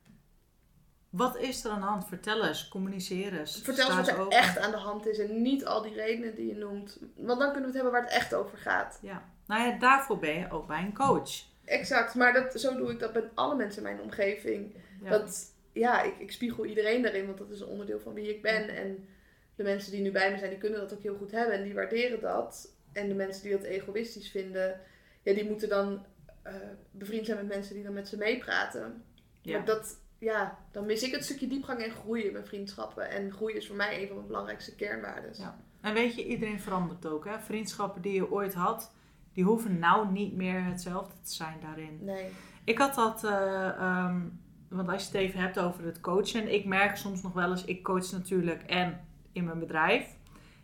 [1.12, 2.08] Wat is er aan de hand?
[2.08, 3.60] Vertel eens, communiceer eens.
[3.62, 4.38] Vertel eens wat er open.
[4.38, 5.18] echt aan de hand is.
[5.18, 6.98] En niet al die redenen die je noemt.
[7.16, 8.98] Want dan kunnen we het hebben waar het echt over gaat.
[9.02, 9.24] Ja.
[9.46, 11.30] Nou ja, daarvoor ben je ook bij een coach.
[11.64, 12.14] Exact.
[12.14, 14.74] Maar dat, zo doe ik dat met alle mensen in mijn omgeving.
[15.02, 15.10] Ja.
[15.10, 18.42] Dat, ja, ik, ik spiegel iedereen daarin, want dat is een onderdeel van wie ik
[18.42, 18.68] ben.
[18.68, 19.08] En
[19.54, 21.62] de mensen die nu bij me zijn, die kunnen dat ook heel goed hebben en
[21.62, 22.74] die waarderen dat.
[22.92, 24.80] En de mensen die dat egoïstisch vinden,
[25.22, 26.06] ja, die moeten dan
[26.42, 26.54] eh,
[26.90, 29.02] bevriend zijn met mensen die dan met ze meepraten.
[29.40, 29.56] ja.
[29.56, 33.10] Maar dat, ja, dan mis ik het stukje diepgang en groei in mijn vriendschappen.
[33.10, 35.30] En groei is voor mij een van mijn belangrijkste kernwaarden.
[35.36, 35.58] Ja.
[35.80, 37.24] En weet je, iedereen verandert ook.
[37.24, 37.40] Hè?
[37.40, 38.92] Vriendschappen die je ooit had,
[39.32, 41.98] die hoeven nou niet meer hetzelfde te zijn daarin.
[42.00, 42.30] Nee.
[42.64, 44.20] Ik had dat, eh, ehm,
[44.68, 46.52] want als je het even hebt over het coachen.
[46.52, 49.00] Ik merk soms nog wel eens, ik coach natuurlijk en
[49.32, 50.06] in mijn bedrijf.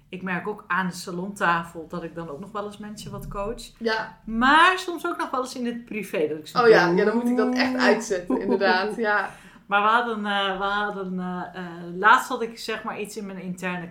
[0.09, 3.29] Ik merk ook aan de salontafel dat ik dan ook nog wel eens mensen wat
[3.29, 3.63] coach.
[3.79, 4.19] Ja.
[4.25, 6.29] Maar soms ook nog wel eens in het privé.
[6.29, 8.97] Dat ik zo Oh ja, ja, dan moet ik dat echt uitzetten, inderdaad.
[8.97, 9.31] Ja.
[9.69, 13.27] Maar we hadden, eh, we hadden eh, eh, laatst had ik zeg maar iets in
[13.27, 13.91] mijn interne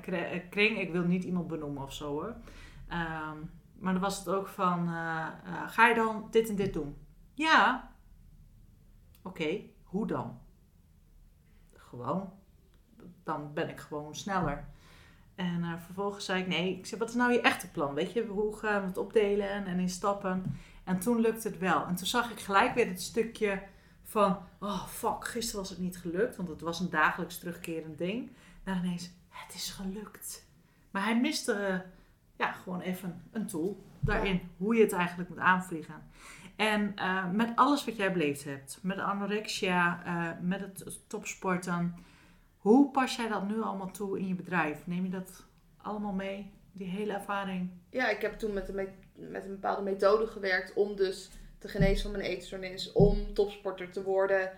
[0.49, 0.80] kring.
[0.80, 2.36] Ik wil niet iemand benoemen of zo hoor.
[2.88, 3.38] Ehm,
[3.80, 4.89] maar dan was het ook van,
[5.67, 6.97] ga je dan dit en dit doen?
[7.34, 7.91] Ja.
[9.23, 10.39] Oké, hoe dan?
[11.73, 12.34] Gewoon.
[13.23, 14.67] Dan ben ik gewoon sneller.
[15.38, 17.93] En eh, vervolgens zei ik, nee, ik zei, wat is nou je echte plan?
[17.93, 20.60] Weet je, hoe gaan we het opdelen en, in stappen?
[20.84, 21.86] En toen lukte het wel.
[21.86, 23.62] En toen zag ik gelijk weer het stukje
[24.04, 28.32] van, oh fuck, gisteren was het niet gelukt, want het was een dagelijks terugkerend ding.
[28.63, 30.45] Naar ineens, het is gelukt.
[30.91, 31.86] Maar hij miste
[32.38, 34.41] ja, gewoon even een tool daarin.
[34.58, 36.04] Hoe je het eigenlijk moet aanvliegen.
[36.56, 40.02] En eh, met alles wat jij beleefd hebt, met anorexia,
[40.41, 41.95] met het topsporten,
[42.67, 44.88] hoe pas jij dat nu allemaal toe in je bedrijf?
[44.88, 45.45] Neem je dat
[45.77, 47.69] allemaal mee, die hele ervaring?
[47.89, 52.01] Ja, ik heb toen met een, met een bepaalde methode gewerkt om dus te genezen
[52.01, 54.51] van mijn eetstoornis, om topsporter te worden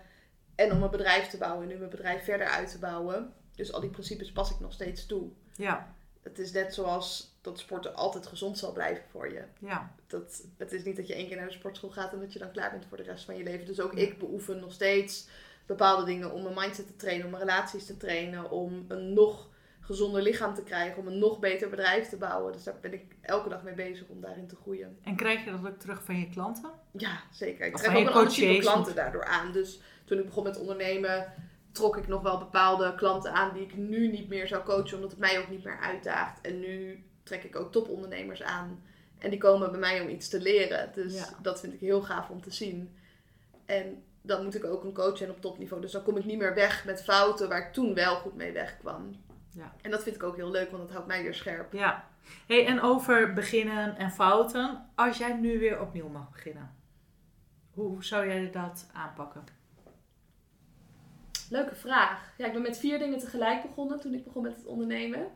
[0.54, 3.32] en om mijn bedrijf te bouwen en nu mijn bedrijf verder uit te bouwen.
[3.54, 5.30] Dus al die principes pas ik nog steeds toe.
[5.56, 5.94] Ja.
[6.22, 9.44] Het is net zoals dat sporten altijd gezond zal blijven voor je.
[9.58, 9.94] Ja.
[10.06, 12.38] Dat, het is niet dat je één keer naar de sportschool gaat en dat je
[12.38, 13.66] dan klaar bent voor de rest van je leven.
[13.66, 15.28] Dus ook ik beoefen nog steeds
[15.70, 19.48] bepaalde dingen om mijn mindset te trainen, om mijn relaties te trainen, om een nog
[19.80, 22.52] gezonder lichaam te krijgen, om een nog beter bedrijf te bouwen.
[22.52, 24.98] Dus daar ben ik elke dag mee bezig om daarin te groeien.
[25.02, 26.70] En krijg je dat ook terug van je klanten?
[26.90, 27.66] Ja, zeker.
[27.66, 29.52] Ik trek ook een ander type klanten daardoor aan.
[29.52, 31.32] Dus toen ik begon met ondernemen,
[31.72, 35.10] trok ik nog wel bepaalde klanten aan die ik nu niet meer zou coachen, omdat
[35.10, 36.40] het mij ook niet meer uitdaagt.
[36.40, 38.82] En nu trek ik ook topondernemers aan.
[39.18, 40.90] En die komen bij mij om iets te leren.
[40.94, 42.96] Dus dat vind ik heel gaaf om te zien.
[43.66, 45.82] En dan moet ik ook een coach zijn op topniveau.
[45.82, 48.52] Dus dan kom ik niet meer weg met fouten waar ik toen wel goed mee
[48.52, 49.10] wegkwam.
[49.52, 49.74] Ja.
[49.82, 51.72] En dat vind ik ook heel leuk, want dat houdt mij weer scherp.
[51.72, 52.08] Ja.
[52.46, 54.90] Hey, en over beginnen en fouten.
[54.94, 56.74] Als jij nu weer opnieuw mag beginnen,
[57.70, 59.44] hoe zou jij dat aanpakken?
[61.50, 62.32] Leuke vraag.
[62.36, 65.26] Ja, ik ben met vier dingen tegelijk begonnen toen ik begon met het ondernemen.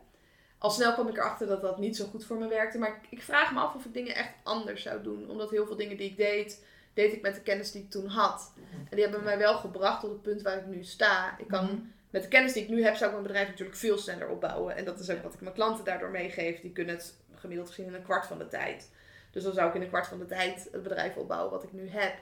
[0.57, 2.77] Al snel kwam ik erachter dat dat niet zo goed voor me werkte.
[2.77, 5.29] Maar ik vraag me af of ik dingen echt anders zou doen.
[5.29, 6.65] Omdat heel veel dingen die ik deed,
[6.95, 8.53] deed ik met de kennis die ik toen had.
[8.71, 11.35] En die hebben mij wel gebracht tot het punt waar ik nu sta.
[11.37, 11.75] Ik kan, mhm.
[12.09, 14.75] met de kennis die ik nu heb, zou ik mijn bedrijf natuurlijk veel sneller opbouwen.
[14.75, 16.61] En dat is ook wat ik mijn klanten daardoor meegeef.
[16.61, 18.89] Die kunnen het gemiddeld gezien in een kwart van de tijd.
[19.31, 21.73] Dus dan zou ik in een kwart van de tijd het bedrijf opbouwen wat ik
[21.73, 22.13] nu heb.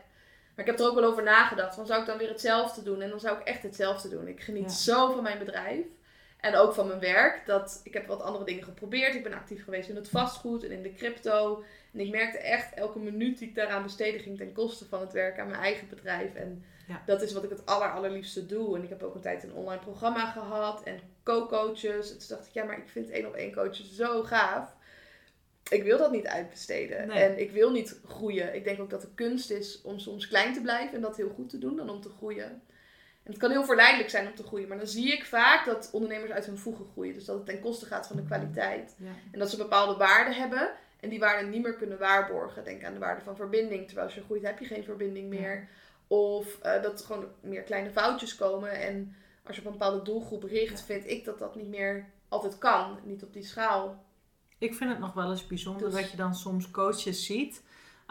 [0.56, 1.76] Maar ik heb er ook wel over nagedacht.
[1.76, 3.02] Van zou ik dan weer hetzelfde doen?
[3.02, 4.28] En dan zou ik echt hetzelfde doen.
[4.28, 5.86] Ik geniet zo van mijn bedrijf.
[6.44, 7.46] En ook van mijn werk.
[7.46, 9.16] Dat ik heb wat andere dingen geprobeerd.
[9.16, 11.64] Ik ben actief geweest in het vastgoed en in de crypto.
[11.94, 15.12] En ik merkte echt elke minuut die ik daaraan besteedde ging ten koste van het
[15.12, 16.34] werk aan mijn eigen bedrijf.
[16.34, 16.64] En
[17.06, 18.76] dat is wat ik het aller, allerliefste doe.
[18.78, 22.12] En ik heb ook een tijd een online programma gehad en co-coaches.
[22.12, 24.76] En toen dacht ik, ja, maar ik vind één op één coachen zo gaaf.
[25.70, 27.10] Ik wil dat niet uitbesteden.
[27.10, 28.56] En ik wil niet groeien.
[28.56, 31.34] Ik denk ook dat de kunst is om soms klein te blijven en dat heel
[31.36, 32.62] goed te doen dan om te groeien.
[33.24, 35.90] En het kan heel verleidelijk zijn om te groeien, maar dan zie ik vaak dat
[35.92, 37.14] ondernemers uit hun voegen groeien.
[37.14, 38.96] Dus dat het ten koste gaat van de kwaliteit.
[39.32, 42.64] En dat ze bepaalde waarden hebben en die waarden niet meer kunnen waarborgen.
[42.64, 43.86] Denk aan de waarde van verbinding.
[43.86, 45.68] Terwijl als je groeit heb je geen verbinding meer.
[46.08, 48.72] Of uh, dat er gewoon meer kleine foutjes komen.
[48.72, 52.58] En als je op een bepaalde doelgroep richt, vind ik dat dat niet meer altijd
[52.58, 53.00] kan.
[53.04, 54.04] Niet op die schaal.
[54.58, 57.62] Ik vind het nog wel eens bijzonder dus- dat je dan soms coaches ziet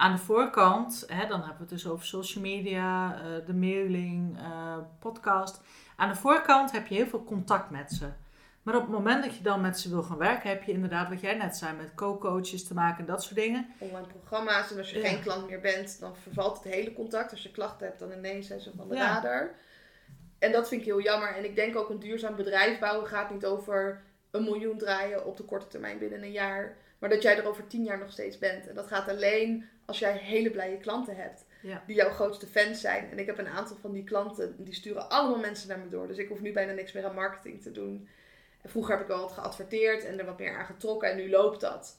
[0.03, 4.39] aan de voorkant, hè, dan hebben we het dus over social media, uh, de mailing,
[4.39, 5.61] uh, podcast.
[5.97, 8.09] Aan de voorkant heb je heel veel contact met ze.
[8.63, 11.09] Maar op het moment dat je dan met ze wil gaan werken, heb je inderdaad
[11.09, 13.67] wat jij net zei, met co-coaches te maken en dat soort dingen.
[13.79, 14.71] Online programma's.
[14.71, 17.31] En als je geen klant meer bent, dan vervalt het hele contact.
[17.31, 19.15] Als je klachten hebt, dan ineens zijn ze van de ja.
[19.15, 19.51] radar.
[20.39, 21.37] En dat vind ik heel jammer.
[21.37, 25.37] En ik denk ook een duurzaam bedrijf bouwen gaat niet over een miljoen draaien op
[25.37, 26.77] de korte termijn binnen een jaar.
[26.99, 28.69] Maar dat jij er over tien jaar nog steeds bent.
[28.69, 31.45] En dat gaat alleen als jij hele blije klanten hebt.
[31.87, 33.11] Die jouw grootste fans zijn.
[33.11, 36.07] En ik heb een aantal van die klanten, die sturen allemaal mensen naar me door.
[36.07, 38.09] Dus ik hoef nu bijna niks meer aan marketing te doen.
[38.63, 41.11] En vroeger heb ik wel wat geadverteerd en er wat meer aan getrokken.
[41.11, 41.99] En nu loopt dat.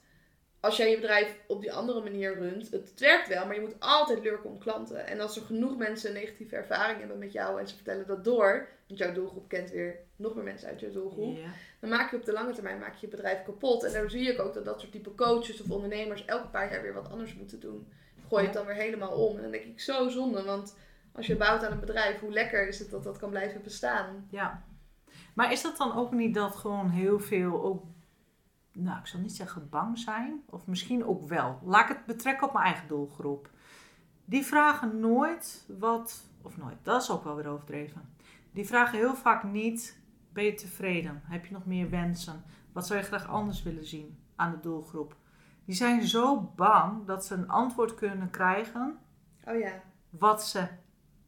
[0.60, 3.80] Als jij je bedrijf op die andere manier runt, het werkt wel, maar je moet
[3.80, 5.08] altijd lurken om klanten.
[5.08, 8.24] En als er genoeg mensen een negatieve ervaring hebben met jou en ze vertellen dat
[8.24, 11.38] door, want jouw doelgroep kent weer nog meer mensen uit je doelgroep,
[11.84, 13.84] dan maak je op de lange termijn maak je, je bedrijf kapot.
[13.84, 16.82] En daar zie ik ook dat dat soort type coaches of ondernemers elke paar jaar
[16.82, 17.88] weer wat anders moeten doen.
[18.28, 19.36] Gooi je het dan weer helemaal om.
[19.36, 20.78] En dan denk ik zo zonde, want
[21.12, 24.28] als je bouwt aan een bedrijf, hoe lekker is het dat dat kan blijven bestaan?
[24.30, 24.64] Ja.
[25.34, 27.84] Maar is dat dan ook niet dat gewoon heel veel ook,
[28.72, 31.60] nou ik zal niet zeggen bang zijn, of misschien ook wel.
[31.64, 33.50] Laat ik het betrekken op mijn eigen doelgroep.
[34.26, 38.16] Die vragen nooit wat, of nooit, dat is ook wel weer overdreven.
[38.52, 40.02] Die vragen heel vaak niet
[40.34, 41.22] ben je tevreden?
[41.26, 42.44] Heb je nog meer wensen?
[42.72, 45.16] Wat zou je graag anders willen zien aan de doelgroep?
[45.66, 49.00] Die zijn zo bang dat ze een antwoord kunnen krijgen.
[49.48, 49.82] Oh ja.
[50.10, 50.68] Wat ze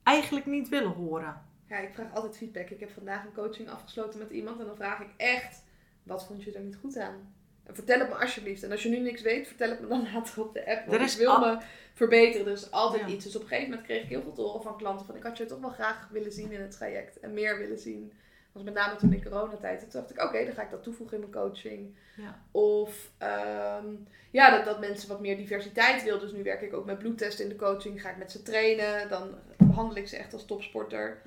[0.03, 1.41] eigenlijk niet willen horen.
[1.67, 2.69] Ja, ik vraag altijd feedback.
[2.69, 5.63] Ik heb vandaag een coaching afgesloten met iemand en dan vraag ik echt:
[6.03, 7.33] wat vond je er niet goed aan?
[7.63, 8.63] En vertel het me alsjeblieft.
[8.63, 10.87] En als je nu niks weet, vertel het me dan later op de app.
[10.87, 11.57] Want ik wil me
[11.93, 12.45] verbeteren.
[12.45, 13.23] Dus altijd iets.
[13.23, 15.05] Dus op een gegeven moment kreeg ik heel veel te horen van klanten.
[15.05, 17.19] Van ik had je toch wel graag willen zien in het traject.
[17.19, 18.13] En meer willen zien
[18.55, 19.79] was met name toen in coronatijd.
[19.79, 21.95] Toen dacht ik, oké, dan ga ik dat toevoegen in mijn coaching.
[22.15, 22.41] Ja.
[22.51, 23.85] Of ehm,
[24.31, 26.19] ja, dat, dat mensen wat meer diversiteit willen.
[26.19, 28.01] Dus nu werk ik ook met bloedtesten in de coaching.
[28.01, 29.09] Ga ik met ze trainen.
[29.09, 31.21] Dan behandel ik ze echt als topsporter.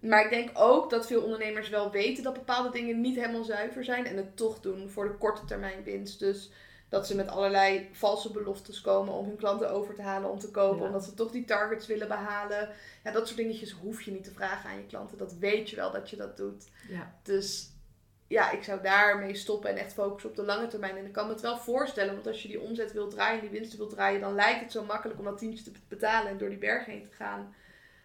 [0.00, 3.84] Maar ik denk ook dat veel ondernemers wel weten dat bepaalde dingen niet helemaal zuiver
[3.84, 4.06] zijn.
[4.06, 6.18] En het toch doen voor de korte termijn winst.
[6.18, 6.50] Dus
[6.92, 10.50] dat ze met allerlei valse beloftes komen om hun klanten over te halen om te
[10.50, 10.80] kopen.
[10.80, 10.86] Ja.
[10.86, 12.68] Omdat ze toch die targets willen behalen.
[13.04, 15.18] Ja, dat soort dingetjes hoef je niet te vragen aan je klanten.
[15.18, 16.64] Dat weet je wel dat je dat doet.
[16.88, 17.14] Ja.
[17.22, 17.70] Dus
[18.26, 20.96] ja, ik zou daarmee stoppen en echt focussen op de lange termijn.
[20.96, 23.50] En ik kan me het wel voorstellen, want als je die omzet wilt draaien, die
[23.50, 26.48] winsten wilt draaien, dan lijkt het zo makkelijk om dat tientje te betalen en door
[26.48, 27.54] die berg heen te gaan.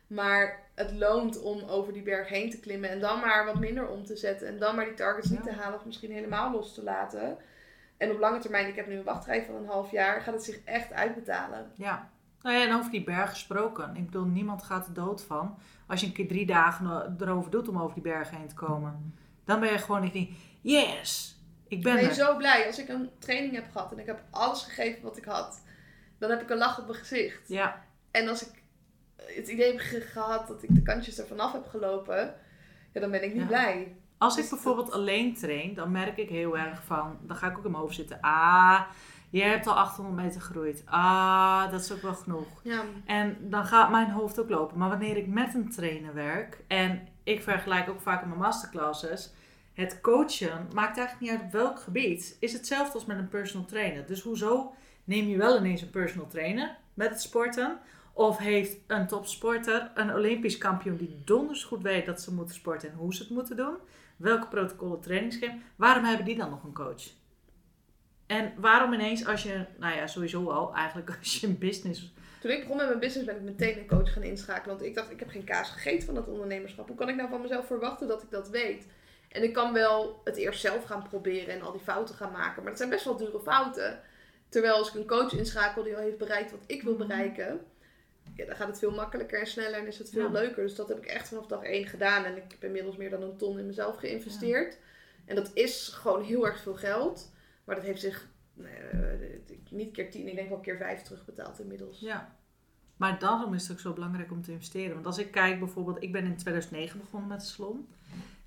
[0.08, 3.88] Maar het loont om over die berg heen te klimmen en dan maar wat minder
[3.88, 4.48] om te zetten.
[4.48, 7.38] En dan maar die targets niet te halen of misschien helemaal los te laten.
[7.98, 10.44] En op lange termijn, ik heb nu een wachtrij van een half jaar, gaat het
[10.44, 11.72] zich echt uitbetalen.
[11.76, 12.10] Ja.
[12.42, 13.96] Nou ja, en over die berg gesproken.
[13.96, 15.58] Ik bedoel, niemand gaat er dood van.
[15.88, 19.14] Als je een keer drie dagen erover doet om over die berg heen te komen.
[19.46, 20.30] Dan ben je gewoon, ik denk,
[20.62, 22.16] yes, ik ben Ik ben er.
[22.16, 25.26] zo blij als ik een training heb gehad en ik heb alles gegeven wat ik
[25.26, 25.62] had.
[26.18, 27.48] Dan heb ik een lach op mijn gezicht.
[27.50, 28.64] Ja, En als ik
[29.16, 32.36] het idee heb ge- gehad dat ik de kantjes er vanaf heb gelopen,
[32.92, 33.48] ja, dan ben ik niet Ja.
[33.48, 33.96] blij.
[34.18, 37.58] Als ik Dus bijvoorbeeld alleen train, dan merk ik heel erg van, dan ga ik
[37.58, 38.18] ook in mijn hoofd zitten.
[38.22, 38.82] Ah,
[39.30, 40.84] je hebt al 800 meter gegroeid.
[40.86, 42.48] Ah, dat is ook wel genoeg.
[42.64, 44.78] Ja, En dan gaat mijn hoofd ook lopen.
[44.78, 49.34] Maar wanneer ik met een trainer werk, en ik vergelijk ook vaak in mijn masterclasses,
[49.74, 52.38] het coachen maakt eigenlijk niet uit op welk gebied.
[52.40, 54.06] Is hetzelfde als met een personal trainer.
[54.06, 57.80] Dus hoezo neem je wel ineens een personal trainer met het sporten?
[58.14, 62.90] Of heeft een topsporter, een Olympisch kampioen die donders goed weet dat ze moeten sporten
[62.90, 63.76] en hoe ze het moeten doen?
[64.18, 65.58] Welke protocollen trainingsschema?
[65.76, 67.04] Waarom hebben die dan nog een coach?
[68.28, 72.52] En waarom ineens als je, nou ja, sowieso al, eigenlijk als je een business toen
[72.52, 74.76] ik begon met mijn business ben ik meteen een coach gaan inschakelen.
[74.78, 76.88] Want ik dacht, ik heb geen kaas gegeten van dat ondernemerschap.
[76.88, 78.88] Hoe kan ik nou van mezelf verwachten dat ik dat weet?
[79.30, 82.56] En ik kan wel het eerst zelf gaan proberen en al die fouten gaan maken.
[82.62, 84.00] Maar dat zijn best wel dure fouten.
[84.50, 87.08] Terwijl als ik een coach inschakel die al heeft bereikt wat ik wil Mhm.
[87.08, 87.60] bereiken.
[88.38, 90.32] Ja, dan gaat het veel makkelijker en sneller en is het veel Ja.
[90.32, 90.64] leuker.
[90.64, 92.24] Dus dat heb ik echt vanaf dag één gedaan.
[92.24, 94.78] En ik heb inmiddels meer dan een ton in mezelf geïnvesteerd.
[95.26, 97.32] En dat is gewoon heel erg veel geld.
[97.64, 98.28] Maar dat heeft zich
[98.64, 98.68] eh,
[99.70, 102.00] niet keer tien, ik denk wel keer vijf terugbetaald inmiddels.
[102.00, 102.36] Ja.
[102.98, 104.94] Maar daarom is het ook zo belangrijk om te investeren.
[104.94, 107.88] Want als ik kijk bijvoorbeeld, ik ben in 2009 begonnen met de salon.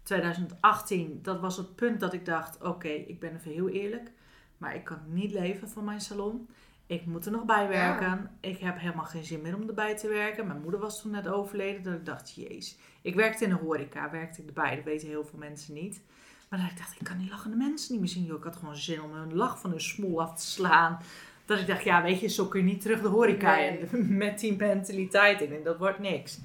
[0.03, 4.11] 2018, dat was het punt dat ik dacht, oké, ik ben even heel eerlijk.
[4.59, 6.49] Maar ik kan niet leven van mijn salon.
[6.91, 8.31] Ik moet er nog bij werken.
[8.41, 10.47] Ik heb helemaal geen zin meer om erbij te werken.
[10.47, 11.83] Mijn moeder was toen net overleden.
[11.83, 12.77] Dat ik dacht, jeez.
[13.03, 14.75] Ik werkte in de horeca, werkte ik erbij.
[14.77, 16.03] Dat weten heel veel mensen niet.
[16.49, 18.25] Maar dat ik dacht, ik kan die lachende mensen niet meer zien.
[18.25, 20.99] Joh, ik had gewoon zin om hun lach van hun smoel af te slaan.
[21.45, 23.79] Dat ik dacht, ja, weet je, zo kun je niet terug de horeca Nee.
[23.79, 24.17] in.
[24.17, 25.53] Met die mentaliteit in.
[25.53, 26.39] En dat wordt niks.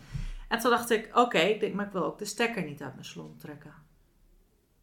[0.47, 2.93] En toen dacht ik, oké, ik denk, maar ik wil ook de stekker niet uit
[2.93, 3.73] mijn salon trekken.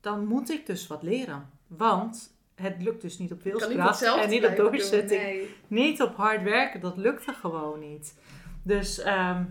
[0.00, 1.50] Dan moet ik dus wat leren.
[1.66, 5.22] Want het lukt dus niet op wilskracht en niet op doorzetting.
[5.22, 5.54] nee.
[5.66, 8.14] Niet op hard werken, dat lukte gewoon niet.
[8.62, 9.44] Dus, ehm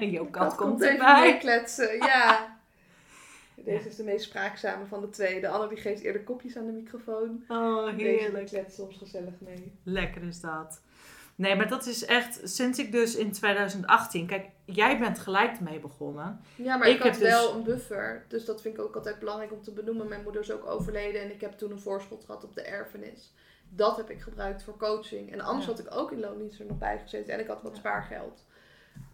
[0.00, 1.20] jouw kat komt even erbij.
[1.32, 2.56] meekletsen, ja.
[3.64, 5.40] Deze is de meest spraakzame van de twee.
[5.40, 7.44] De andere die geeft eerder kopjes aan de microfoon.
[7.48, 8.46] Oh, Deze heerlijk.
[8.46, 9.72] kletst soms gezellig mee.
[9.82, 10.80] Lekker is dat.
[11.38, 15.78] Nee, maar dat is echt, sinds ik dus in 2018, kijk, jij bent gelijk ermee
[15.80, 16.40] begonnen.
[16.54, 18.24] Ja, maar Ik ik, had heb dus- wel een buffer.
[18.28, 20.08] Dus dat vind ik ook altijd belangrijk om te benoemen.
[20.08, 23.32] Mijn moeder is ook overleden en ik heb toen een voorschot gehad op de erfenis.
[23.68, 25.32] Dat heb ik gebruikt voor coaching.
[25.32, 25.70] En anders Ja.
[25.70, 27.34] had ik ook in loondienst er nog bij gezeten.
[27.34, 28.44] En ik had wat spaargeld.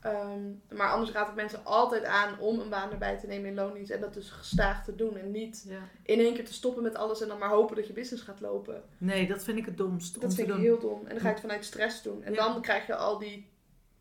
[0.01, 0.43] Ehm,
[0.75, 3.91] maar anders raad ik mensen altijd aan om een baan erbij te nemen in loondienst.
[3.91, 5.17] En dat dus gestaag te doen.
[5.17, 5.79] En niet Ja.
[6.03, 8.41] in één keer te stoppen met alles en dan maar hopen dat je business gaat
[8.41, 8.83] lopen.
[8.99, 11.01] Nee, dat vind ik het domst om Dat vind ik heel dom.
[11.01, 12.23] En dan ga je het vanuit stress doen.
[12.23, 12.53] En Ja.
[12.53, 13.53] dan krijg je al die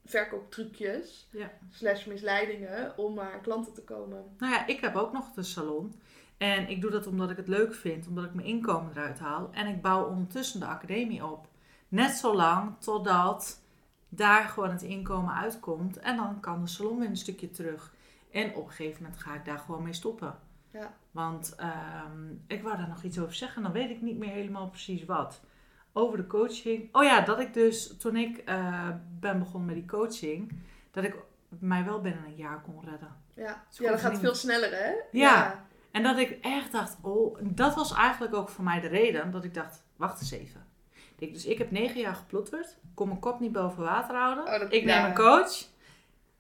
[0.06, 1.52] verkooptrucjes, Ja.
[1.70, 4.24] slash misleidingen, om maar klanten te komen.
[4.38, 5.94] Nou ja, ik heb ook nog de salon.
[6.38, 9.50] En ik doe dat omdat ik het leuk vind, omdat ik mijn inkomen eruit haal.
[9.54, 11.48] En ik bouw ondertussen de academie op.
[11.88, 13.62] Net zolang totdat
[14.16, 15.98] daar gewoon het inkomen uitkomt.
[16.00, 17.94] En dan kan de salon weer een stukje terug.
[18.32, 20.36] En op een gegeven moment ga ik daar gewoon mee stoppen.
[20.72, 20.94] Ja.
[21.12, 24.70] Want ehm, ik wou daar nog iets over zeggen, dan weet ik niet meer helemaal
[24.70, 25.42] precies wat.
[25.94, 26.90] Over de coaching.
[26.96, 30.52] Oh ja, dat ik dus toen ik eh, ben begonnen met die coaching,
[30.92, 31.16] dat ik
[31.60, 33.16] mij wel binnen een jaar kon redden.
[33.36, 34.94] Ja, Ze ja dat gaat niet- veel sneller, hè?
[35.12, 35.66] Ja.
[35.92, 39.44] En dat ik echt dacht, oh, dat was eigenlijk ook voor mij de reden dat
[39.44, 40.66] ik dacht, wacht eens even.
[41.28, 44.44] Ik dus ik heb negen jaar geploeterd, kon mijn kop niet boven water houden.
[44.54, 45.64] Oh, dat- ik neem een coach.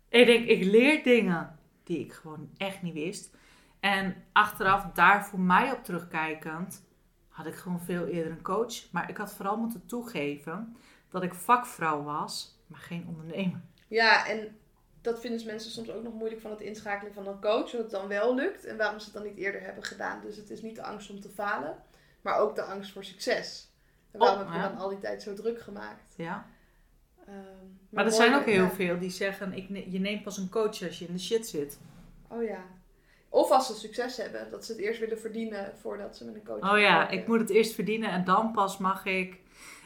[0.09, 3.31] Ik denk, ik leer dingen die ik gewoon echt niet wist.
[3.79, 6.83] En achteraf, daar voor mij op terugkijkend,
[7.29, 8.91] had ik gewoon veel eerder een coach.
[8.91, 10.77] Maar ik had vooral moeten toegeven
[11.09, 13.61] dat ik vakvrouw was, maar geen ondernemer.
[13.87, 14.57] Ja, en
[15.01, 17.91] dat vinden mensen soms ook nog moeilijk van het inschakelen van een coach, dat het
[17.91, 20.21] dan wel lukt en waarom ze het dan niet eerder hebben gedaan.
[20.21, 21.75] Dus het is niet de angst om te falen,
[22.21, 23.67] maar ook de angst voor succes.
[24.13, 24.67] En waarom Oh, heb je ja.
[24.69, 26.13] dan al die tijd zo druk gemaakt?
[26.17, 26.45] Ja.
[27.27, 27.35] Ehm,
[27.89, 28.69] Maar er zijn ook heel ja.
[28.71, 31.47] veel die zeggen, ik ne- je neemt pas een coach als je in de shit
[31.47, 31.79] zit.
[32.27, 32.63] Oh ja.
[33.29, 36.43] Of als ze succes hebben, dat ze het eerst willen verdienen voordat ze met een
[36.43, 39.39] coach Oh ja, ik moet het eerst verdienen en dan pas mag ik.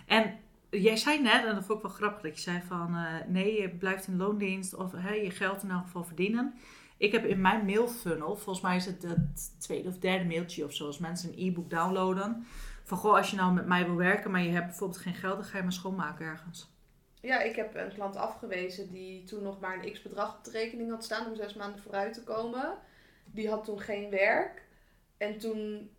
[0.06, 0.36] En
[0.70, 3.62] jij zei net, en dat vond ik wel grappig, dat je zei van eh, nee,
[3.62, 6.54] je blijft in loondienst of hè, je geld in elk geval verdienen.
[6.98, 10.74] Ik heb in mijn mailfunnel, volgens mij is het het tweede of derde mailtje of
[10.74, 12.46] zo, als mensen een e-book downloaden.
[12.88, 15.36] Van goh, als je nou met mij wil werken, maar je hebt bijvoorbeeld geen geld,
[15.36, 16.72] dan ga je maar schoonmaken ergens.
[17.22, 20.90] Ja, ik heb een klant afgewezen die toen nog maar een x-bedrag op de rekening
[20.90, 22.78] had staan om zes maanden vooruit te komen.
[23.26, 24.66] Die had toen geen werk.
[25.18, 25.90] En toen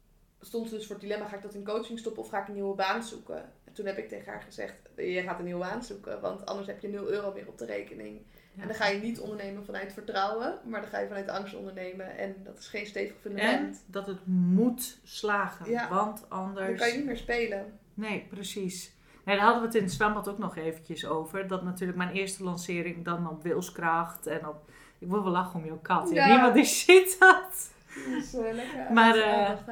[0.41, 2.49] stond ze dus voor het dilemma, ga ik dat in coaching stoppen of ga ik
[2.49, 3.53] een nieuwe baan zoeken?
[3.65, 6.67] En toen heb ik tegen haar gezegd, je gaat een nieuwe baan zoeken, want anders
[6.67, 8.27] heb je 0 euro meer op de rekening.
[8.53, 8.63] Ja.
[8.63, 12.19] En dan ga je niet ondernemen vanuit vertrouwen, maar dan ga je vanuit angst ondernemen.
[12.19, 13.85] En dat is geen stevig En fundament.
[13.87, 15.89] dat het moet slagen, Ja.
[15.89, 16.79] want Dan anders...
[16.79, 17.73] kan je niet meer spelen.
[17.95, 18.97] Nee, precies.
[19.25, 21.49] Nee, daar hadden we het in het zwembad ook nog eventjes over.
[21.49, 24.71] Dat natuurlijk mijn eerste lancering dan op wilskracht en op...
[24.99, 26.11] Ik wil wel lachen om jouw kat.
[26.11, 26.27] Ja.
[26.27, 27.71] Niemand die ziet dat.
[28.09, 29.65] Dus eh, lekker Maar, halen.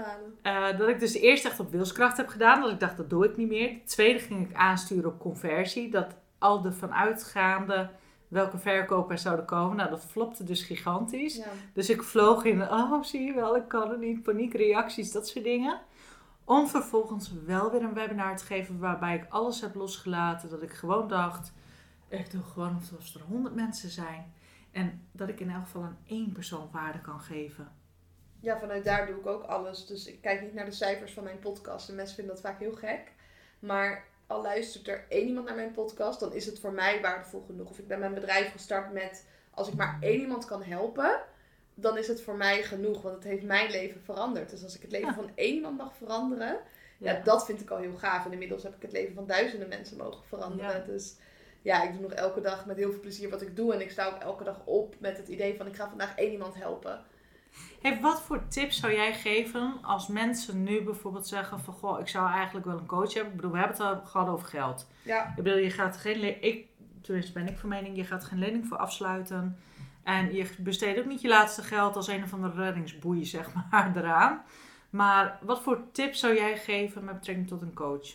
[0.43, 2.61] Eh, dat ik dus eerst echt op wilskracht heb gedaan.
[2.61, 3.69] Dat ik dacht, dat doe ik niet meer.
[3.69, 5.91] De tweede ging ik aansturen op conversie.
[5.91, 7.91] Dat al de vanuitgaande
[8.37, 9.77] welke verkopers zouden komen.
[9.77, 11.37] Nou, dat flopte dus gigantisch.
[11.37, 11.45] Ja.
[11.73, 15.45] Dus ik vloog in, oh zie je wel, ik kan het niet, paniekreacties, dat soort
[15.45, 15.81] dingen.
[16.45, 20.51] Om vervolgens wel weer een webinar te geven waarbij ik alles heb losgelaten.
[20.51, 21.53] Dat ik gewoon dacht,
[22.09, 24.33] ik doe gewoon alsof er honderd mensen zijn.
[24.73, 27.69] En dat ik in elk geval aan één persoon waarde kan geven.
[28.41, 29.87] Ja, vanuit daar doe ik ook alles.
[29.87, 31.89] Dus ik kijk niet naar de cijfers van mijn podcast.
[31.89, 33.13] En mensen vinden dat vaak heel gek.
[33.59, 37.43] Maar al luistert er één iemand naar mijn podcast, dan is het voor mij waardevol
[37.47, 37.71] genoeg.
[37.71, 41.21] Of ik ben mijn bedrijf gestart met, als ik maar één iemand kan helpen,
[41.75, 43.03] dan is het voor mij genoeg.
[43.03, 44.51] Want het heeft mijn leven veranderd.
[44.51, 45.15] Dus als ik het leven Ja.
[45.15, 46.59] van één iemand mag veranderen,
[46.99, 47.13] ja.
[47.13, 47.21] Ja.
[47.21, 48.25] dat vind ik al heel gaaf.
[48.25, 50.77] En inmiddels heb ik het leven van duizenden mensen mogen veranderen.
[50.79, 50.85] Ja.
[50.87, 51.17] Dus
[51.63, 53.75] ja, ik doe nog elke dag met heel veel plezier wat ik doe.
[53.75, 56.33] En ik sta ook elke dag op met het idee van, ik ga vandaag één
[56.33, 57.05] iemand helpen.
[57.87, 61.75] Hey, wat voor tips zou jij geven als mensen nu bijvoorbeeld zeggen van...
[61.75, 63.31] Goh, ik zou eigenlijk wel een coach hebben.
[63.31, 64.87] Ik bedoel, we hebben het al gehad over geld.
[65.03, 66.43] Ja, Ik bedoel, je gaat geen...
[66.43, 66.67] Ik,
[67.03, 69.59] tenminste ben ik van mening, je gaat geen lening voor afsluiten.
[70.03, 73.97] En je besteedt ook niet je laatste geld als een of andere reddingsboei, zeg maar,
[73.97, 74.43] eraan.
[74.91, 78.09] Maar wat voor tips zou jij geven met betrekking tot een coach?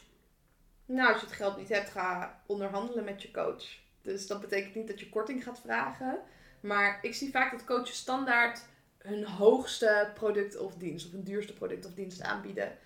[0.85, 3.63] Nou, als je het geld niet hebt, ga onderhandelen met je coach.
[4.01, 6.17] Dus dat betekent niet dat je korting gaat vragen.
[6.59, 8.69] Maar ik zie vaak dat coaches standaard
[9.01, 12.77] hun hoogste product of dienst, of hun duurste product of dienst aanbieden.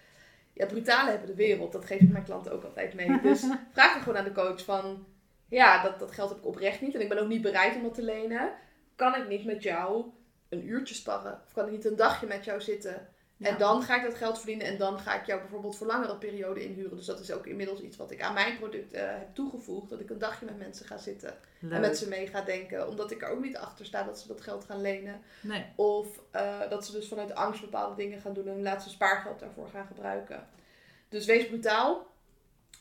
[0.53, 1.71] Ja, brutale hebben de wereld.
[1.71, 3.21] Dat geef ik mijn klanten ook altijd mee.
[3.21, 3.39] Dus
[3.73, 5.05] vraag dan gewoon aan de coach van...
[5.47, 6.95] Ja, dat, dat geld heb ik oprecht niet.
[6.95, 8.53] En ik ben ook niet bereid om dat te lenen.
[8.95, 10.05] Kan ik niet met jou
[10.49, 11.41] een uurtje sparren?
[11.45, 13.07] Of kan ik niet een dagje met jou zitten?
[13.39, 16.17] En dan ga ik dat geld verdienen en dan ga ik jou bijvoorbeeld voor langere
[16.17, 16.95] periode inhuren.
[16.95, 19.89] Dus dat is ook inmiddels iets wat ik aan mijn product eh, heb toegevoegd.
[19.89, 21.37] Dat ik een dagje met mensen ga zitten
[21.69, 22.87] en met ze mee ga denken.
[22.87, 25.21] Omdat ik er ook niet achter sta dat ze dat geld gaan lenen.
[25.41, 25.65] Nee.
[25.75, 29.39] Of eh, dat ze dus vanuit angst bepaalde dingen gaan doen en laat ze spaargeld
[29.39, 30.47] daarvoor gaan gebruiken.
[31.09, 32.07] Dus wees brutaal.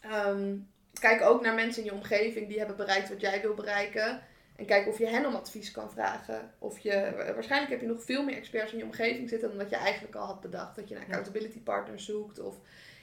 [0.01, 0.57] Ehm,
[1.01, 4.23] kijk ook naar mensen in je omgeving die hebben bereikt wat jij wil bereiken.
[4.57, 6.53] En kijk of je hen om advies kan vragen.
[6.59, 9.71] Of je, waarschijnlijk heb je nog veel meer experts in je omgeving zitten dan wat
[9.71, 10.77] je eigenlijk al had bedacht.
[10.77, 12.39] Dat je een accountability partner zoekt.
[12.39, 12.55] Of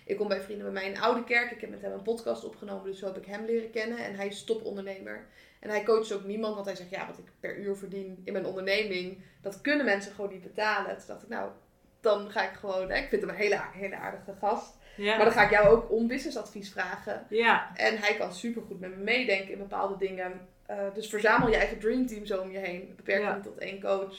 [0.06, 1.52] ik kom bij vrienden bij mij in Oude Kerk.
[1.52, 3.98] Ik heb met hem een podcast opgenomen, dus zo heb ik hem leren kennen.
[3.98, 5.28] En hij is topondernemer.
[5.60, 8.34] En hij coacht ook niemand, want hij zegt ja, wat ik per uur verdien in
[8.34, 10.98] mijn onderneming, dat kunnen mensen gewoon niet betalen.
[10.98, 11.52] Toen dacht ik, nou,
[12.00, 14.76] dan ga ik gewoon, hè, ik vind hem een hele, hele aardige gast.
[14.98, 15.16] Ja.
[15.16, 17.26] Maar dan ga ik jou ook om businessadvies vragen.
[17.30, 17.76] ja.
[17.76, 20.48] En hij kan supergoed met me meedenken in bepaalde dingen.
[20.66, 22.94] Eh, dus verzamel je eigen dreamteam zo om je heen.
[22.96, 24.16] Beperk je niet tot één coach.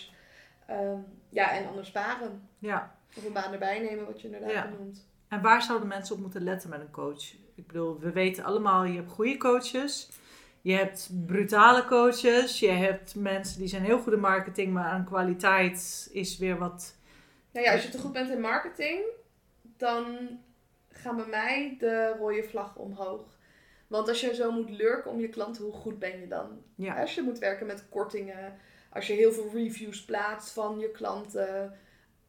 [0.67, 0.97] Ehm,
[1.29, 2.49] ja, en anders sparen.
[2.59, 2.95] ja.
[3.17, 4.69] Of een baan erbij nemen, wat je inderdaad Ja.
[4.69, 5.07] benoemt.
[5.29, 7.33] En waar zouden mensen op moeten letten met een coach?
[7.55, 10.09] Ik bedoel, we weten allemaal, je hebt goede coaches.
[10.61, 12.59] Je hebt brutale coaches.
[12.61, 16.97] Je hebt mensen die zijn heel goed in marketing, maar aan kwaliteit is weer wat...
[17.53, 19.01] Nou ja, als je te goed bent in marketing,
[19.77, 20.05] dan
[20.93, 23.39] gaan bij mij de rode vlag omhoog.
[23.87, 26.63] Want als je zo moet lurken om je klanten, hoe goed ben je dan?
[26.75, 28.55] Ja, Als je moet werken met kortingen,
[28.91, 31.79] als je heel veel reviews plaatst van je klanten,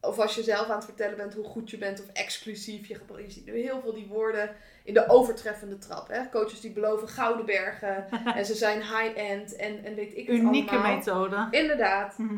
[0.02, 2.88] of als je zelf aan het vertellen bent hoe goed je bent of exclusief.
[2.88, 6.08] Je, je ziet nu heel veel die woorden in de overtreffende trap.
[6.08, 6.30] Hè?
[6.30, 10.69] Coaches die beloven gouden bergen en ze zijn high-end en, en weet ik het unieke
[10.71, 10.95] allemaal.
[10.95, 11.47] methode.
[11.52, 12.17] Inderdaad.
[12.17, 12.38] Mhm.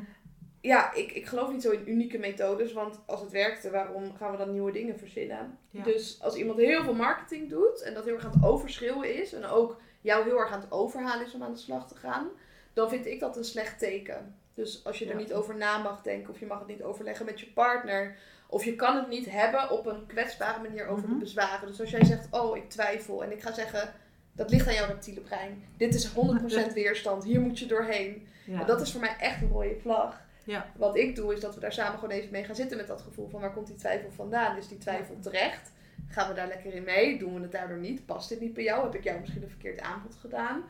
[0.66, 4.32] Ja, ik, ik geloof niet zo in unieke methodes, want als het werkte, waarom gaan
[4.32, 5.57] we dan nieuwe dingen verzinnen?
[5.70, 5.84] Ja.
[5.84, 9.34] Dus als iemand heel veel marketing doet en dat heel erg aan het overschreeuwen is
[9.34, 12.28] en ook jou heel erg aan het overhalen is om aan de slag te gaan,
[12.74, 14.36] dan vind ik dat een slecht teken.
[14.53, 15.18] Dus als je er Ja.
[15.18, 18.16] niet over na mag denken of je mag het niet overleggen met je partner
[18.47, 21.13] of je kan het niet hebben op een kwetsbare manier over Mhm.
[21.13, 21.68] de bezwaren.
[21.68, 23.93] Dus als jij zegt, oh ik twijfel en ik ga zeggen,
[24.32, 25.63] dat ligt aan jouw reptiele brein.
[25.78, 28.28] Dit is 100% weerstand, hier moet je doorheen.
[28.45, 28.59] Ja.
[28.59, 30.24] En dat is voor mij echt een rode vlag.
[30.45, 30.71] Ja.
[30.75, 33.01] Wat ik doe is dat we daar samen gewoon even mee gaan zitten met dat
[33.01, 34.57] gevoel van waar komt die twijfel vandaan?
[34.57, 35.71] Is die twijfel terecht?
[36.07, 37.19] Gaan we daar lekker in mee?
[37.19, 38.05] Doen we het daardoor niet?
[38.05, 38.83] Past dit niet bij jou?
[38.83, 40.63] Heb ik jou misschien een verkeerd aanbod gedaan?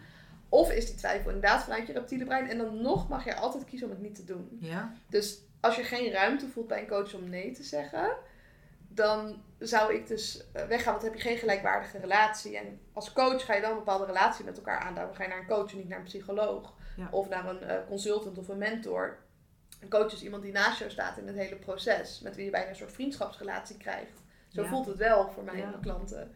[0.49, 2.49] Of is die twijfel inderdaad vanuit je reptiele brein?
[2.49, 4.57] En dan nog mag je altijd kiezen om het niet te doen.
[4.59, 4.93] Ja.
[5.09, 8.15] Dus als je geen ruimte voelt bij een coach om nee te zeggen,
[8.87, 12.57] dan zou ik dus eh, weggaan, want dan heb je geen gelijkwaardige relatie.
[12.57, 14.95] En als coach ga je dan een bepaalde relatie met elkaar aan.
[14.95, 16.73] Daarom ga je naar een coach en niet naar een psycholoog.
[16.97, 17.07] Ja.
[17.11, 19.17] Of naar een eh, consultant of een mentor.
[19.79, 22.19] Een coach is iemand die naast jou staat in het hele proces.
[22.19, 24.21] Met wie je bijna een soort vriendschapsrelatie krijgt.
[24.47, 24.67] Zo Ja.
[24.67, 25.69] voelt het wel voor mij en Ja.
[25.69, 26.35] mijn klanten.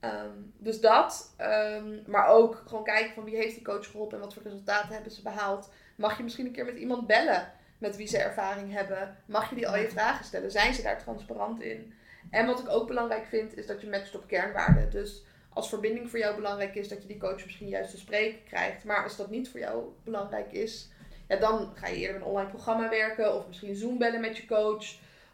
[0.00, 1.34] Ehm, dus dat.
[1.36, 4.94] ehm, maar ook gewoon kijken van wie heeft die coach geholpen en wat voor resultaten
[4.94, 5.70] hebben ze behaald.
[5.96, 9.16] Mag je misschien een keer met iemand bellen met wie ze ervaring hebben?
[9.26, 10.50] Mag je die al je vragen stellen?
[10.50, 11.94] Zijn ze daar transparant in?
[12.30, 14.90] En wat ik ook belangrijk vind, is dat je matcht op kernwaarden.
[14.90, 18.44] Dus als verbinding voor jou belangrijk is, dat je die coach misschien juist te spreken
[18.44, 18.84] krijgt.
[18.84, 20.88] Maar als dat niet voor jou belangrijk is,
[21.28, 23.34] ja, dan ga je eerder met een online programma werken.
[23.34, 24.86] Of misschien Zoom bellen met je coach.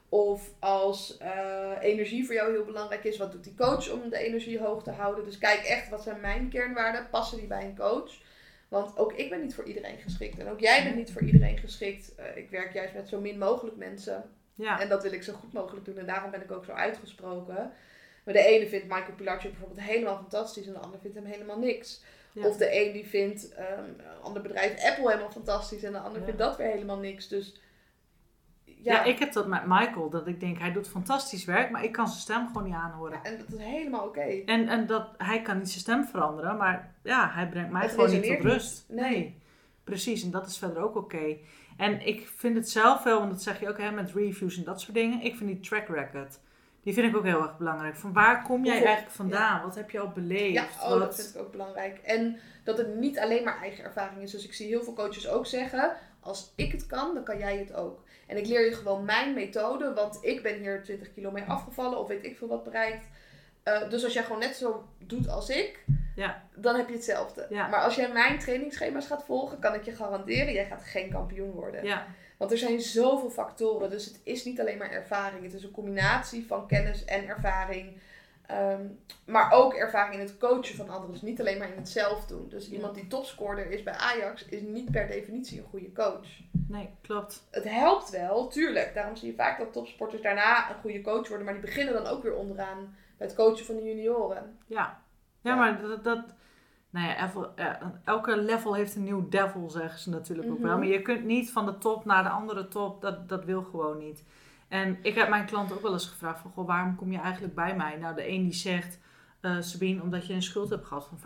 [0.09, 4.19] Of als eh, energie voor jou heel belangrijk is, wat doet die coach om de
[4.19, 5.25] energie hoog te houden?
[5.25, 7.11] Dus kijk echt, wat zijn mijn kernwaarden?
[7.11, 8.13] Passen die bij een coach?
[8.69, 10.39] Want ook ik ben niet voor iedereen geschikt.
[10.39, 12.15] En ook jij bent niet voor iedereen geschikt.
[12.15, 14.31] Eh, ik werk juist met zo min mogelijk mensen.
[14.55, 14.81] Ja.
[14.81, 15.99] En dat wil ik zo goed mogelijk doen.
[15.99, 17.73] En daarom ben ik ook zo uitgesproken.
[18.25, 20.67] Maar de ene vindt Michael Pilarczyk bijvoorbeeld helemaal fantastisch.
[20.67, 22.03] En de ander vindt hem helemaal niks.
[22.33, 22.47] Ja.
[22.47, 25.83] Of de een die vindt ehm, een ander bedrijf Apple helemaal fantastisch.
[25.83, 26.25] En de ander Ja.
[26.25, 27.29] vindt dat weer helemaal niks.
[27.29, 27.61] Dus
[28.65, 28.93] Ja.
[28.93, 31.93] ja, ik heb dat met Michael, dat ik denk, hij doet fantastisch werk, maar ik
[31.93, 33.25] kan zijn stem gewoon niet aanhoren.
[33.25, 34.21] en dat is helemaal oké.
[34.47, 37.91] En, en dat, hij kan niet zijn stem veranderen, maar ja, hij brengt mij Het
[37.91, 38.85] gewoon niet tot rust.
[38.89, 39.41] Nee.
[39.85, 40.23] precies.
[40.23, 41.37] En dat is verder ook oké.
[41.77, 44.65] En ik vind het zelf wel, want dat zeg je ook hè, met reviews en
[44.65, 45.21] dat soort dingen.
[45.21, 46.39] Ik vind die track record,
[46.83, 47.97] die vind ik ook heel erg belangrijk.
[47.97, 49.63] Van waar kom jij eigenlijk vandaan?
[49.63, 50.53] Wat heb je al beleefd?
[50.55, 51.99] Ja, oh, Wat- dat vind ik ook belangrijk.
[51.99, 54.31] En dat het niet alleen maar eigen ervaring is.
[54.31, 57.57] Dus ik zie heel veel coaches ook zeggen: als ik het kan, dan kan jij
[57.59, 58.03] het ook.
[58.27, 61.99] En ik leer je gewoon mijn methode, want ik ben hier 20 kilo mee afgevallen
[61.99, 63.07] of weet ik veel wat bereikt.
[63.63, 66.43] Eh, dus als jij gewoon net zo doet als ik, Ja.
[66.55, 67.47] dan heb je hetzelfde.
[67.51, 67.69] Ja.
[67.69, 71.51] Maar als jij mijn trainingsschema's gaat volgen, kan ik je garanderen, jij gaat geen kampioen
[71.51, 71.85] worden.
[71.85, 72.07] Ja,
[72.43, 73.91] Want er zijn zoveel factoren.
[73.91, 75.43] Dus het is niet alleen maar ervaring.
[75.43, 77.97] Het is een combinatie van kennis en ervaring.
[78.47, 78.81] Ehm,
[79.25, 81.13] maar ook ervaring in het coachen van anderen.
[81.13, 82.49] Dus niet alleen maar in het zelf doen.
[82.49, 82.73] Dus Ja.
[82.73, 86.27] iemand die topscorer is bij Ajax is niet per definitie een goede coach.
[86.69, 87.47] nee, klopt.
[87.51, 88.95] Het helpt wel, tuurlijk.
[88.95, 91.45] Daarom zie je vaak dat topsporters daarna een goede coach worden.
[91.45, 94.59] Maar die beginnen dan ook weer onderaan bij het coachen van de junioren.
[94.67, 94.77] Ja,
[95.41, 95.55] ja, Ja.
[95.55, 96.25] maar dat, dat
[96.93, 97.31] nou ja,
[98.05, 100.71] elke- level heeft een nieuw devil, zeggen ze natuurlijk ook wel.
[100.71, 100.79] Mhm.
[100.79, 103.99] Maar je kunt niet van de top naar de andere top, dat, dat wil gewoon
[103.99, 104.25] niet.
[104.69, 107.55] En ik heb mijn klanten ook wel eens gevraagd van, goh, waarom kom je eigenlijk
[107.55, 107.97] bij mij?
[107.97, 108.99] Nou, de een die zegt,
[109.41, 111.19] eh Sabine, omdat je een schuld hebt gehad van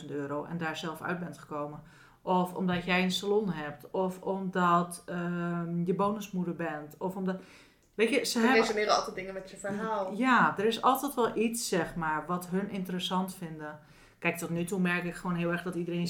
[0.00, 1.82] 50.000 euro en daar zelf uit bent gekomen.
[2.22, 3.90] Of omdat jij een salon hebt.
[3.90, 6.94] Of omdat ehm, je bonusmoeder bent.
[6.98, 7.40] Of omdat,
[7.94, 10.12] weet je, ze Ze hebben resoneren altijd dingen met je verhaal.
[10.14, 13.78] ja, er is altijd wel iets, zeg maar, wat hun interessant vinden.
[14.18, 16.08] Kijk, tot nu toe merk ik gewoon heel erg dat iedereen...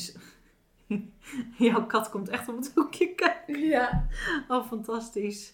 [1.59, 3.59] Jouw kat komt echt op het hoekje kijken.
[3.59, 4.07] Ja.
[4.49, 5.53] Oh, fantastisch.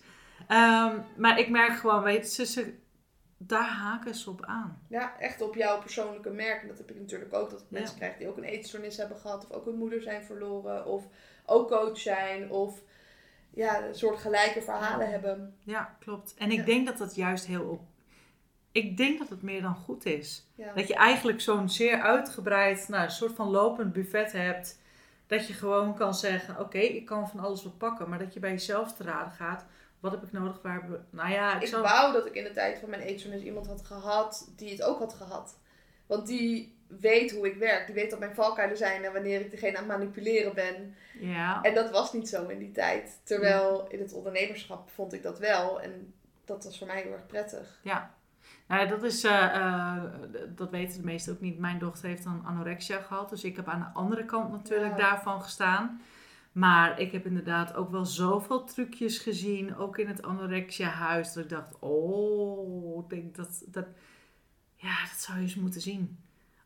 [0.48, 2.74] Ehm, maar ik merk gewoon, weet je, ze, ze,
[3.36, 4.82] daar haken ze op aan.
[4.88, 6.62] Ja, echt op jouw persoonlijke merk.
[6.62, 7.50] En dat heb ik natuurlijk ook.
[7.50, 7.78] Dat ik Ja.
[7.78, 9.46] mensen krijg die ook een eetstoornis hebben gehad.
[9.48, 10.86] Of ook een moeder zijn verloren.
[10.86, 11.04] Of
[11.46, 12.50] ook coach zijn.
[12.50, 12.80] Of
[13.50, 15.54] ja, een soort gelijke verhalen hebben.
[15.64, 16.34] Ja, klopt.
[16.34, 16.64] En ik Ja.
[16.64, 17.80] denk dat dat juist heel op...
[18.72, 20.46] Ik denk dat het meer dan goed is.
[20.54, 20.72] Ja.
[20.74, 24.80] Dat je eigenlijk zo'n zeer uitgebreid, nou, een soort van lopend buffet hebt.
[25.26, 28.08] Dat je gewoon kan zeggen, oké, ik kan van alles wat pakken.
[28.08, 29.64] Maar dat je bij jezelf te raden gaat.
[30.00, 30.62] Wat heb ik nodig?
[30.62, 31.00] Waar heb ik...
[31.10, 31.82] Nou ja, ik Ik zou...
[31.82, 34.98] wou dat ik in de tijd van mijn eetstoornis iemand had gehad die het ook
[34.98, 35.58] had gehad.
[36.06, 37.86] Want die weet hoe ik werk.
[37.86, 40.94] Die weet dat mijn valkuilen zijn en wanneer ik degene aan het manipuleren ben.
[41.20, 43.20] Ja, En dat was niet zo in die tijd.
[43.24, 45.80] Terwijl in het ondernemerschap vond ik dat wel.
[45.80, 46.14] En
[46.44, 47.80] dat was voor mij heel erg prettig.
[47.82, 48.14] ja.
[48.72, 50.02] Nou, dat is, eh, eh,
[50.56, 51.58] dat weten de meesten ook niet.
[51.58, 53.30] Mijn dochter heeft dan anorexia gehad.
[53.30, 55.08] Dus ik heb aan de andere kant natuurlijk Ja.
[55.08, 56.00] daarvan gestaan.
[56.52, 59.76] Maar ik heb inderdaad ook wel zoveel trucjes gezien.
[59.76, 61.32] Ook in het anorexia huis.
[61.32, 63.86] Dat ik dacht, oh, ik denk dat, dat...
[64.74, 66.18] Ja, dat zou je eens moeten zien.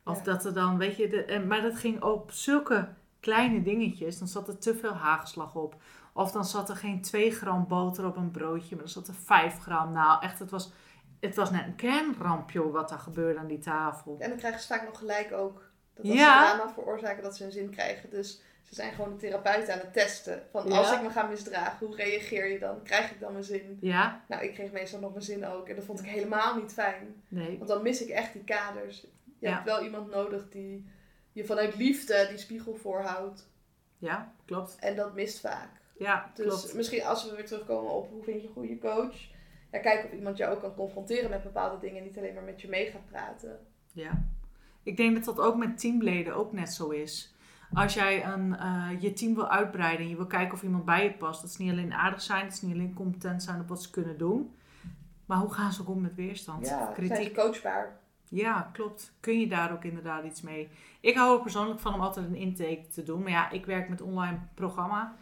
[0.04, 0.24] Of Ja.
[0.24, 1.08] dat er dan, weet je...
[1.08, 2.88] De, maar dat ging op zulke
[3.20, 4.18] kleine dingetjes.
[4.18, 5.82] Dan zat er te veel hagelslag op.
[6.12, 8.74] Of dan zat er geen 2 gram boter op een broodje.
[8.74, 9.92] Maar dan zat er 5 gram.
[9.92, 10.72] Nou, echt, het was...
[11.20, 14.16] Het was net een kernramp, joh, wat er gebeurde aan die tafel.
[14.18, 15.70] En dan krijgen ze vaak nog gelijk ook.
[15.94, 16.50] Dat als Ja.
[16.50, 18.10] ze drama veroorzaken, dat ze een zin krijgen.
[18.10, 20.42] Dus ze zijn gewoon de therapeut aan het testen.
[20.50, 20.76] Van Ja.
[20.78, 22.82] als ik me ga misdragen, hoe reageer je dan?
[22.82, 23.78] Krijg ik dan mijn zin?
[23.80, 24.24] Ja?
[24.28, 25.68] Nou, ik kreeg meestal nog mijn zin ook.
[25.68, 27.22] En dat vond ik helemaal niet fijn.
[27.28, 27.56] Nee.
[27.56, 29.00] Want dan mis ik echt die kaders.
[29.00, 29.08] Je
[29.46, 29.52] Ja.
[29.52, 30.90] hebt wel iemand nodig die
[31.32, 33.48] je vanuit liefde die spiegel voorhoudt.
[33.98, 34.76] Ja, klopt.
[34.80, 35.68] En dat mist vaak.
[35.98, 36.74] Ja, Dus klopt.
[36.74, 39.14] misschien als we weer terugkomen op hoe vind je een goede coach.
[39.76, 42.02] Ja, kijk of iemand jou ook kan confronteren met bepaalde dingen.
[42.02, 43.58] Niet alleen maar met je mee gaat praten.
[43.92, 44.24] Ja.
[44.82, 47.34] Ik denk dat dat ook met teamleden ook net zo is.
[47.74, 51.04] Als jij een, eh, je team wil uitbreiden en je wil kijken of iemand bij
[51.04, 53.68] je past, dat is niet alleen aardig zijn, dat is niet alleen competent zijn op
[53.68, 54.54] wat ze kunnen doen.
[55.26, 56.66] Maar hoe gaan ze ook om met weerstand?
[56.66, 57.36] Ja, zijn kritiek.
[57.36, 57.98] ze coachbaar.
[58.28, 59.16] Ja, klopt.
[59.20, 60.68] Kun je daar ook inderdaad iets mee?
[61.00, 63.22] Ik hou er persoonlijk van om altijd een intake te doen.
[63.22, 65.16] Maar ja, ik werk met online programma.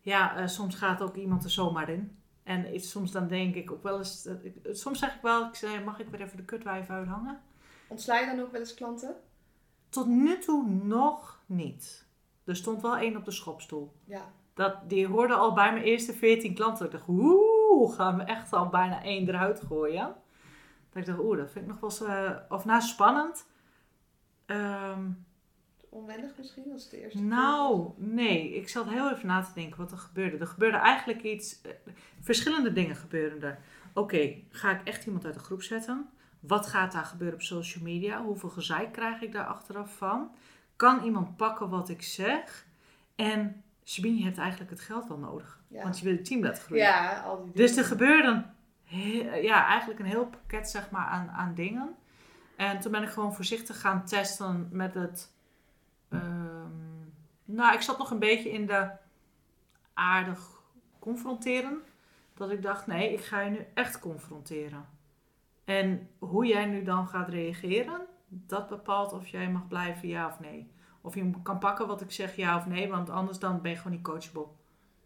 [0.00, 2.17] Ja, eh, soms gaat ook iemand er zomaar in.
[2.48, 4.26] En ik- soms dan denk ik ook wel eens...
[4.42, 7.40] ik- soms zeg ik wel, ik zeg, mag ik weer even de kutwijf uithangen?
[7.88, 9.14] Ontsla je dan ook wel eens klanten?
[9.88, 12.06] Tot nu toe nog niet.
[12.44, 13.92] Er stond wel één op de schopstoel.
[14.04, 14.32] Ja.
[14.54, 16.86] Dat, die hoorde al bij mijn eerste 14 klanten.
[16.86, 20.14] Ik dacht, oeh, gaan we echt al bijna één eruit gooien.
[20.88, 23.46] Dat ik dacht, oeh, dat vind ik nog wel eens, eh, of nou spannend.
[24.46, 25.10] Ehm,
[25.90, 28.54] Onwennig misschien als het de eerste keer nou, nee.
[28.54, 30.36] Ik zat heel even na te denken wat er gebeurde.
[30.38, 31.70] Er gebeurde eigenlijk iets, eh,
[32.20, 33.58] verschillende dingen gebeuren er.
[33.94, 36.08] Oké, ga ik echt iemand uit de groep zetten?
[36.40, 38.22] Wat gaat daar gebeuren op social media?
[38.22, 40.30] Hoeveel gezeik krijg ik daar achteraf van?
[40.76, 42.66] Kan iemand pakken wat ik zeg?
[43.16, 45.60] En Sabine, je hebt eigenlijk het geld wel nodig.
[45.68, 45.82] Ja.
[45.82, 46.84] Want je wil je team laten groeien.
[46.84, 47.84] Ja, al die Dus dingen.
[47.84, 48.44] er gebeurde
[49.42, 51.96] ja, eigenlijk een heel pakket zeg maar, aan, aan dingen.
[52.56, 55.32] En toen ben ik gewoon voorzichtig gaan testen met het...
[56.08, 56.70] ehm,
[57.44, 58.90] nou, ik zat nog een beetje in de
[59.94, 60.62] aardig
[60.98, 61.82] confronteren.
[62.34, 64.86] Dat ik dacht, nee, ik ga je nu echt confronteren.
[65.64, 70.40] En hoe jij nu dan gaat reageren, dat bepaalt of jij mag blijven, ja of
[70.40, 70.70] nee.
[71.00, 73.76] Of je kan pakken wat ik zeg, ja of nee, want anders dan ben je
[73.76, 74.46] gewoon niet coachable.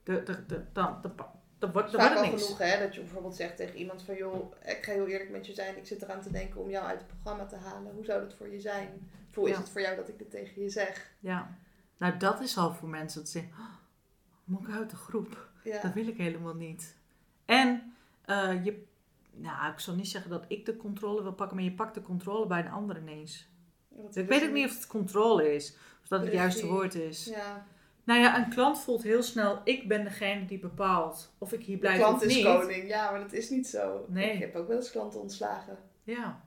[0.03, 1.11] De, de, de, dan, de,
[1.59, 5.07] dan wordt, genoeg hè, dat je bijvoorbeeld zegt tegen iemand van joh, ik ga heel
[5.07, 5.77] eerlijk met je zijn.
[5.77, 7.93] Ik zit eraan te denken om jou uit het programma te halen.
[7.95, 9.11] Hoe zou dat voor je zijn?
[9.35, 9.61] Hoe is Ja.
[9.61, 11.11] het voor jou dat ik dit tegen je zeg?
[11.21, 11.57] Ja,
[11.97, 13.71] nou dat is al voor mensen dat ze zeggen, "Oh,
[14.45, 15.49] moet ik uit de groep?
[15.65, 15.81] Ja.
[15.83, 16.97] Dat wil ik helemaal niet.
[17.45, 18.85] En eh, je,
[19.35, 22.03] nou ik zal niet zeggen dat ik de controle wil pakken, maar je pakt de
[22.03, 23.49] controle bij een ander ineens.
[23.91, 27.25] Ik is weet ook niet of het controle is, of dat het juiste woord is.
[27.25, 27.67] Ja,
[28.05, 31.75] Nou ja, een klant voelt heel snel, ik ben degene die bepaalt of ik hier
[31.75, 32.45] de blijf klant of is niet.
[32.45, 32.89] koning.
[32.89, 34.05] Ja, maar dat is niet zo.
[34.09, 34.33] Nee.
[34.33, 35.79] Ik heb ook wel eens klanten ontslagen.
[36.03, 36.45] Ja.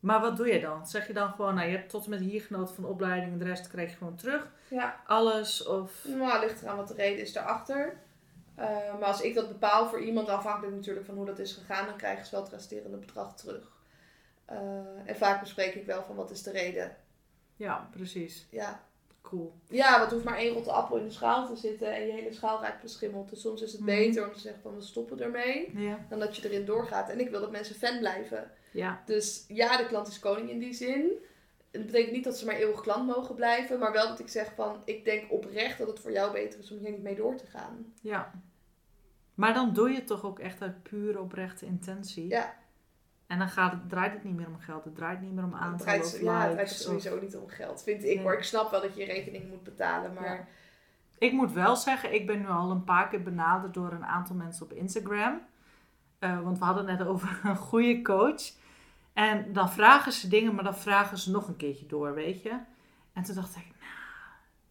[0.00, 0.86] Maar wat doe je dan?
[0.86, 3.32] Zeg je dan gewoon, nou je hebt tot en met hier genoten van de opleiding
[3.32, 4.46] en de rest krijg je gewoon terug?
[4.68, 6.04] Ja, Alles of...
[6.04, 7.96] nou, ligt eraan wat de reden is daarachter.
[8.54, 8.66] Eh,
[8.98, 11.96] maar als ik dat bepaal voor iemand, afhankelijk natuurlijk van hoe dat is gegaan, dan
[11.96, 13.76] krijgen ze wel het resterende bedrag terug.
[14.44, 14.58] Eh,
[15.04, 16.96] en vaak bespreek ik wel van wat is de reden.
[17.56, 18.46] Ja, precies.
[18.50, 18.80] Ja,
[19.22, 19.52] Cool.
[19.68, 22.12] Ja, want er hoeft maar één rotte appel in de schaal te zitten en je
[22.12, 23.28] hele schaal raakt beschimmeld.
[23.30, 23.90] Dus soms is het Mhm.
[23.90, 25.98] beter om te zeggen van we stoppen ermee, Ja.
[26.08, 27.08] dan dat je erin doorgaat.
[27.10, 28.50] En ik wil dat mensen fan blijven.
[28.72, 29.02] Ja.
[29.04, 31.10] Dus ja, de klant is koning in die zin.
[31.70, 34.52] Het betekent niet dat ze maar eeuwig klant mogen blijven, maar wel dat ik zeg
[34.54, 37.36] van ik denk oprecht dat het voor jou beter is om hier niet mee door
[37.36, 37.92] te gaan.
[38.00, 38.32] Ja.
[39.34, 42.28] Maar dan doe je het toch ook echt uit pure oprechte intentie.
[42.28, 42.54] Ja.
[43.26, 44.84] En dan gaat het, draait het niet meer om geld.
[44.84, 47.36] Het draait niet meer om Het aantal draait, of ja, het draait of- sowieso niet
[47.36, 48.20] om geld, vind ik Nee.
[48.22, 48.32] hoor.
[48.34, 50.46] Ik snap wel dat je je rekening moet betalen, maar Ja.
[51.18, 54.36] Ik moet wel zeggen, ik ben nu al een paar keer benaderd door een aantal
[54.36, 55.40] mensen op Instagram.
[56.18, 58.42] Eh, want we hadden het net over een goede coach.
[59.12, 62.58] En dan vragen ze dingen, maar dan vragen ze nog een keertje door, weet je.
[63.12, 63.92] En toen dacht ik, nou,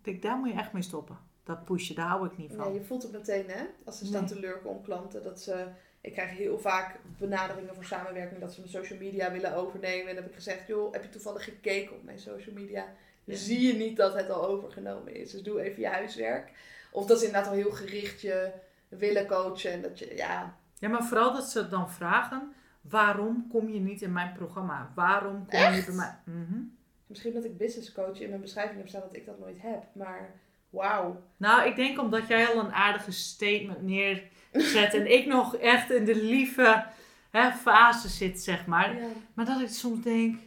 [0.02, 1.18] denk, daar moet je echt mee stoppen.
[1.44, 2.74] Dat pushen, daar hou ik niet van.
[2.74, 3.66] je voelt het meteen, hè?
[3.86, 4.30] Als ze staan Nee.
[4.34, 5.24] te lurken om klanten.
[5.24, 5.68] Dat ze,
[6.02, 10.08] ik krijg heel vaak benaderingen voor samenwerking dat ze mijn social media willen overnemen.
[10.08, 12.86] En dan heb ik gezegd, joh, heb je toevallig gekeken op mijn social media?
[13.24, 13.36] Ja.
[13.36, 15.32] Zie je niet dat het al overgenomen is?
[15.32, 16.52] Dus doe even je huiswerk.
[16.92, 18.52] Of dat ze inderdaad al heel gericht je
[18.88, 19.72] willen coachen.
[19.72, 24.02] En dat je, ja, Ja, maar vooral dat ze dan vragen, waarom kom je niet
[24.02, 24.92] in mijn programma?
[24.96, 26.16] Waarom kom je bij mij?
[26.24, 26.60] Mhm.
[27.08, 29.84] misschien dat ik business coach in mijn beschrijving heb staan dat ik dat nooit heb.
[29.94, 30.30] Maar
[30.70, 31.24] wauw.
[31.38, 36.06] Nou, ik denk omdat jij al een aardige statement neerzet en ik nog echt in
[36.06, 36.86] de lieve
[37.32, 38.96] hè, fase zit, zeg maar.
[38.96, 39.08] Ja.
[39.34, 40.40] Maar dat ik soms denk,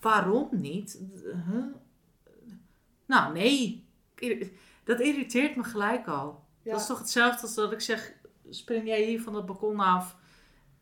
[0.00, 1.00] waarom niet?
[1.22, 1.64] Huh?
[3.06, 3.84] Nou, nee.
[4.84, 6.44] Dat irriteert me gelijk al.
[6.62, 6.70] Ja.
[6.70, 8.12] Dat is toch hetzelfde als dat ik zeg,
[8.50, 10.16] spring jij hier van het balkon af?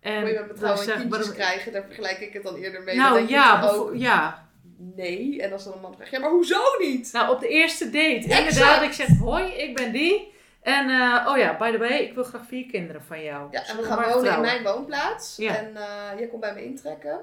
[0.00, 2.96] En Moet je met zeg- kindjes krijgen, daar vergelijk ik het dan eerder mee.
[2.96, 5.42] Nou ja, ook, ja, nee.
[5.42, 7.12] En als dan een man zegt, ja, maar hoezo niet?
[7.12, 7.98] Nou, op de eerste date.
[7.98, 8.38] Exact.
[8.38, 10.32] Inderdaad, ik zeg, hoi, ik ben die.
[10.62, 13.48] En, eh, oh ja, by the way, ik wil graag vier kinderen van jou.
[13.50, 15.36] Ja, en we gaan wonen in mijn woonplaats.
[15.36, 15.56] Ja.
[15.56, 17.20] En eh jij komt bij me intrekken.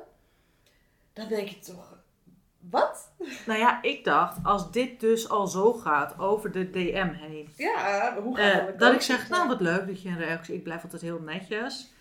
[1.13, 1.97] Dan denk je toch,
[2.69, 3.11] wat?
[3.45, 7.49] Nou ja, ik dacht, als dit dus al zo gaat over de DM heen.
[7.55, 10.17] Ja, hoe gaan eh, we met dat ik zeg, nou wat leuk dat je een
[10.17, 11.93] reactie, ik blijf altijd heel netjes.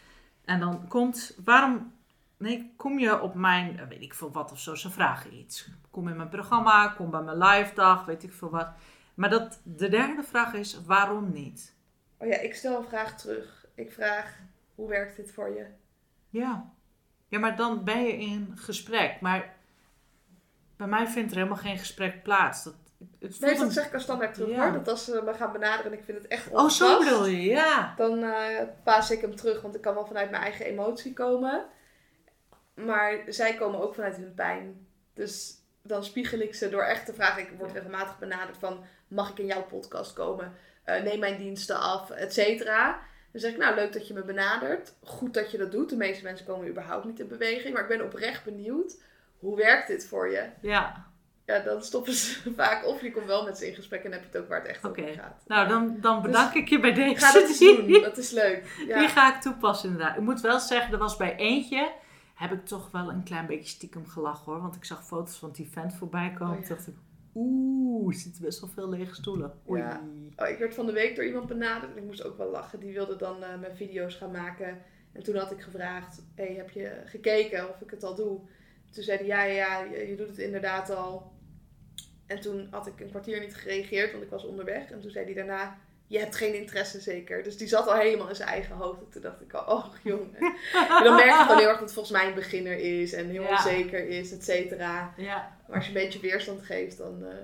[0.44, 1.92] En dan komt, waarom,
[2.36, 5.70] nee, kom je op mijn, eh, weet ik veel wat of zo, ze vragen iets.
[5.90, 8.68] Kom in mijn programma, kom bij mijn live dag, weet ik veel wat.
[9.14, 11.74] Maar dat, de derde vraag is, waarom niet?
[12.18, 13.66] Oh ja, ik stel een vraag terug.
[13.74, 14.38] Ik vraag,
[14.74, 15.66] hoe werkt dit voor je?
[16.28, 16.72] Ja.
[17.28, 19.20] Ja, maar dan ben je in gesprek.
[19.20, 19.56] Maar
[20.78, 22.64] bij mij vindt er helemaal geen gesprek plaats.
[22.64, 22.74] Dat,
[23.20, 24.62] het Nee, dat een- zeg ik als standaard terug Ja.
[24.62, 24.72] hoor.
[24.72, 27.26] Dat als ze me gaan benaderen en ik vind het echt Oh, zo ongepast, bedoel
[27.26, 27.94] je, ja.
[27.96, 31.64] Dan eh, paas ik hem terug, want ik kan wel vanuit mijn eigen emotie komen.
[32.74, 34.86] Maar zij komen ook vanuit hun pijn.
[35.14, 37.42] Dus dan spiegel ik ze door echt te vragen.
[37.42, 40.52] Ik word regelmatig benaderd van, mag ik in jouw podcast komen?
[40.84, 43.00] Eh, neem mijn diensten af, et cetera.
[43.32, 44.94] Dan zeg ik, nou leuk dat je me benadert.
[45.02, 45.90] Goed dat je dat doet.
[45.90, 47.72] De meeste mensen komen überhaupt niet in beweging.
[47.74, 49.02] Maar ik ben oprecht benieuwd.
[49.38, 50.48] Hoe werkt dit voor je?
[50.60, 51.06] Ja,
[51.46, 52.86] Ja, dan stoppen ze vaak.
[52.86, 54.68] Of je komt wel met ze in gesprek en heb je het ook waar het
[54.68, 55.00] echt Oké.
[55.02, 55.42] over gaat.
[55.46, 57.14] nou dan, dan bedank ik je bij deze.
[57.14, 58.02] Dus Ga dat Die- doen.
[58.10, 58.84] Dat is leuk.
[58.86, 58.98] Ja.
[58.98, 60.16] Die ga ik toepassen inderdaad.
[60.16, 61.92] Ik moet wel zeggen, er was bij eentje,
[62.34, 64.60] heb ik toch wel een klein beetje stiekem gelachen hoor.
[64.62, 66.56] Want ik zag foto's van die vent voorbij komen.
[66.56, 66.68] Oh, ja.
[66.68, 66.94] Dacht ik,
[67.34, 69.52] oeh, er zitten best wel veel lege stoelen.
[69.70, 69.80] Oei.
[69.82, 70.00] Ja.
[70.36, 72.80] Oh, ik werd van de week door iemand benaderd en ik moest ook wel lachen.
[72.80, 74.78] Die wilde dan eh, mijn video's gaan maken.
[75.12, 78.40] En toen had ik gevraagd, hey, heb je gekeken of ik het al doe?
[78.90, 81.32] Toen zei hij, ja, ja, ja, je, je doet het inderdaad al.
[82.26, 84.90] En toen had ik een kwartier niet gereageerd, want ik was onderweg.
[84.90, 85.76] En toen zei hij daarna,
[86.06, 87.42] je hebt geen interesse zeker.
[87.42, 89.00] Dus die zat al helemaal in zijn eigen hoofd.
[89.00, 90.34] En toen dacht ik al, oh jongen.
[90.38, 90.54] En
[91.04, 93.42] dan merk je gewoon heel erg dat het volgens mij een beginner is en heel
[93.42, 93.50] Ja.
[93.50, 95.14] onzeker is, et cetera.
[95.16, 97.36] Ja, Maar als je een beetje weerstand geeft, dan eh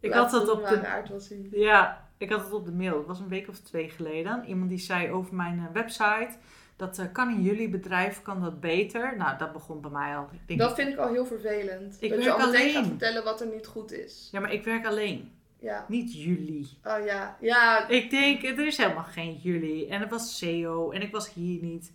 [0.00, 1.48] ik had het de op de aard wel zien.
[1.52, 2.96] Ja, ik had het op de mail.
[2.96, 4.44] Het was een week of twee geleden.
[4.46, 6.30] Iemand die zei over mijn eh, website.
[6.78, 9.16] Dat eh, kan in jullie bedrijf, kan dat beter.
[9.16, 10.28] Nou, dat begon bij mij al.
[10.32, 11.96] Ik denk, Dat vind ik al heel vervelend.
[12.00, 12.74] Ik dat je werk al meteen alleen.
[12.74, 14.28] gaat vertellen wat er niet goed is.
[14.32, 15.32] Ja, maar ik werk alleen.
[15.58, 15.84] Ja.
[15.88, 16.68] Niet jullie.
[16.84, 17.36] Oh ja.
[17.40, 17.88] Ja.
[17.88, 19.88] Ik denk, er is helemaal geen jullie.
[19.88, 20.90] En het was SEO.
[20.90, 21.92] En ik was hier niet.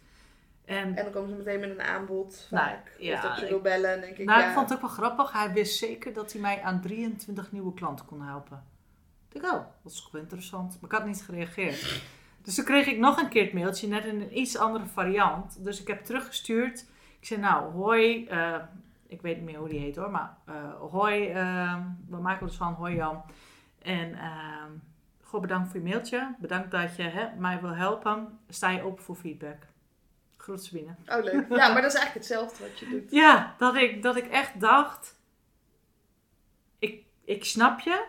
[0.66, 2.48] En En dan komen ze meteen met een aanbod.
[2.52, 2.70] Nou,
[3.00, 3.94] ja, of dat je ik- wil bellen.
[3.94, 4.48] En denk ik, nou, ja.
[4.48, 5.32] ik vond het ook wel grappig.
[5.32, 8.64] Hij wist zeker dat hij mij aan 23 nieuwe klanten kon helpen.
[9.32, 10.78] Ik dacht, oh, dat is ook wel interessant.
[10.82, 12.02] Maar ik had niet gereageerd.
[12.44, 15.64] Dus toen kreeg ik nog een keer het mailtje, net in een iets andere variant.
[15.64, 16.86] Dus ik heb teruggestuurd.
[17.20, 18.26] Ik zei, nou, hoi.
[18.26, 18.56] eh,
[19.08, 20.12] ik weet niet meer hoe die heet hoor.
[20.12, 21.78] Maar eh, hoi, eh,
[22.10, 23.24] we maken dus van hoi Jan.
[23.82, 24.64] En eh,
[25.22, 26.36] goh, bedankt voor je mailtje.
[26.40, 28.40] Bedankt dat je hè, mij wil helpen.
[28.50, 29.58] Sta je open voor feedback?
[30.38, 30.96] Groet Sabine.
[31.06, 31.46] Oh leuk.
[31.60, 33.12] Ja, maar dat is eigenlijk hetzelfde wat je doet.
[33.12, 35.20] Ja, dat ik, dat ik echt dacht,
[36.80, 38.06] ik, ik snap je,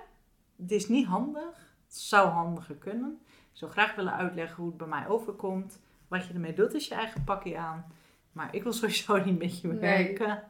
[0.57, 3.24] het is niet handig, het zou handiger kunnen.
[3.55, 5.81] Ik zou graag willen uitleggen hoe het bij mij overkomt.
[6.09, 7.85] Wat je ermee doet is je eigen pakje aan.
[8.33, 9.79] Maar ik wil sowieso niet met je Nee.
[9.79, 10.43] werken.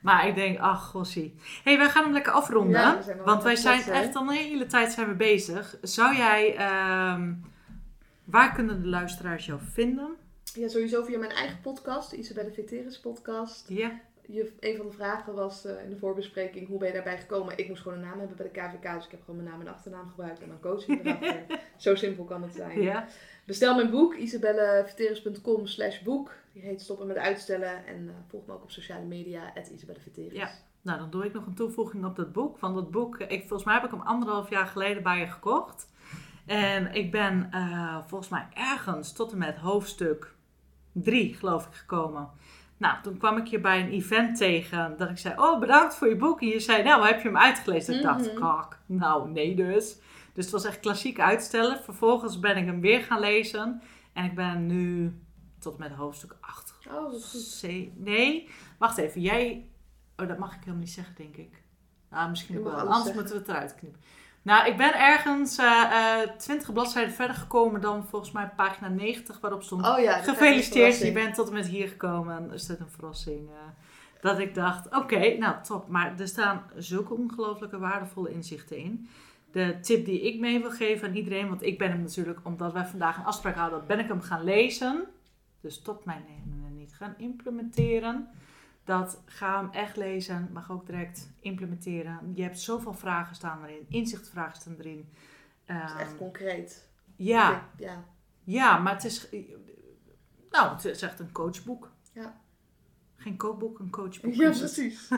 [0.00, 1.34] Maar ik denk, ach gossie.
[1.64, 2.80] hey, wij gaan hem lekker afronden.
[2.80, 5.76] Ja, we want wij zijn echt al een hele tijd zijn we bezig.
[5.82, 7.32] Zou jij, ehm,
[8.24, 10.10] waar kunnen de luisteraars jou vinden?
[10.54, 13.68] Ja, sowieso via mijn eigen podcast, de Isabelle Veteris podcast.
[13.68, 17.18] Ja, Je, een van de vragen was eh, in de voorbespreking, hoe ben je daarbij
[17.18, 17.58] gekomen?
[17.58, 19.60] Ik moest gewoon een naam hebben bij de KVK, dus ik heb gewoon mijn naam
[19.60, 21.60] en achternaam gebruikt en dan coaching erachter.
[21.76, 22.82] Zo simpel kan het zijn.
[22.82, 23.06] ja.
[23.44, 26.32] Bestel mijn boek, isabelleveteris.com slash boek.
[26.52, 27.86] Die heet Stoppen met uitstellen.
[27.86, 29.70] En eh, volg me ook op sociale media, at.
[30.32, 30.50] Ja.
[30.82, 32.58] Nou, dan doe ik nog een toevoeging op dat boek.
[32.58, 35.88] Want dat boek, ik, volgens mij heb ik hem anderhalf jaar geleden bij je gekocht.
[36.46, 40.34] En ik ben eh, volgens mij ergens tot en met hoofdstuk
[40.92, 42.30] drie, geloof ik, gekomen.
[42.76, 44.94] Nou, toen kwam ik je bij een event tegen.
[44.96, 46.40] Dat ik zei, oh, bedankt voor je boek.
[46.40, 47.94] En je zei, nou, heb je hem uitgelezen?
[47.96, 48.40] Ik dacht, Mhm.
[48.40, 49.96] kak, nou, nee dus.
[50.32, 51.78] Dus het was echt klassiek uitstellen.
[51.84, 53.82] Vervolgens ben ik hem weer gaan lezen.
[54.12, 55.14] En ik ben nu
[55.58, 57.12] tot met hoofdstuk 8 Oh.
[57.94, 59.20] Nee, wacht even.
[59.20, 59.68] Jij.
[60.16, 61.62] Oh, dat mag ik helemaal niet zeggen, denk ik.
[62.10, 62.72] Nou, misschien ook wel.
[62.72, 63.14] Anders zeggen.
[63.14, 64.00] moeten we het eruit knippen.
[64.46, 69.40] Nou, ik ben ergens eh eh 20 bladzijden verder gekomen dan volgens mij pagina 90,
[69.40, 69.86] waarop stond.
[69.86, 72.52] Oh ja, Gefeliciteerd, je bent tot en met hier gekomen.
[72.52, 73.48] Is dat een verrassing?
[73.48, 73.54] eh,
[74.20, 75.88] dat ik dacht, oké, nou top.
[75.88, 79.08] Maar er staan zulke ongelooflijke waardevolle inzichten in.
[79.52, 82.72] De tip die ik mee wil geven aan iedereen, want ik ben hem natuurlijk, omdat
[82.72, 85.04] wij vandaag een afspraak hadden, ben ik hem gaan lezen.
[85.60, 88.28] Dus tot mij nemen en niet gaan implementeren.
[88.86, 92.32] Dat ga hem echt lezen, maar ook direct implementeren.
[92.34, 95.08] Je hebt zoveel vragen staan erin, inzichtvragen staan erin.
[95.64, 96.88] Dat is echt Ehm, concreet.
[97.16, 98.04] ja, Ja.
[98.44, 99.28] ja, maar het is.
[100.50, 101.90] Nou, het is echt een coachboek.
[102.12, 102.36] Ja.
[103.16, 104.34] Geen kookboek, een coachboek.
[104.34, 104.58] Ja, het.
[104.58, 105.08] precies.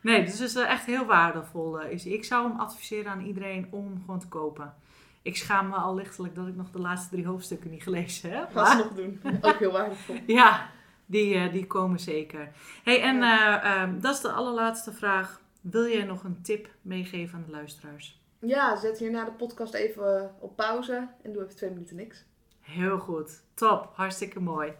[0.00, 1.80] Nee, dus het is echt heel waardevol.
[1.80, 2.06] eh, is.
[2.06, 4.74] Ik zou hem adviseren aan iedereen om hem gewoon te kopen.
[5.22, 8.50] Ik schaam me al lichtelijk dat ik nog de laatste drie hoofdstukken niet gelezen heb.
[8.52, 9.20] Ga ze nog doen.
[9.40, 10.16] Ook heel waardevol.
[10.40, 10.68] ja,
[11.06, 12.52] die, eh, die komen zeker.
[12.82, 15.40] hey, en eh, ehm, dat is de allerlaatste vraag.
[15.60, 18.20] Wil jij nog een tip meegeven aan de luisteraars?
[18.40, 22.24] Ja, zet hierna de podcast even op pauze en doe even twee minuten niks.
[22.60, 23.42] Heel goed.
[23.54, 23.90] Top.
[23.94, 24.72] Hartstikke mooi.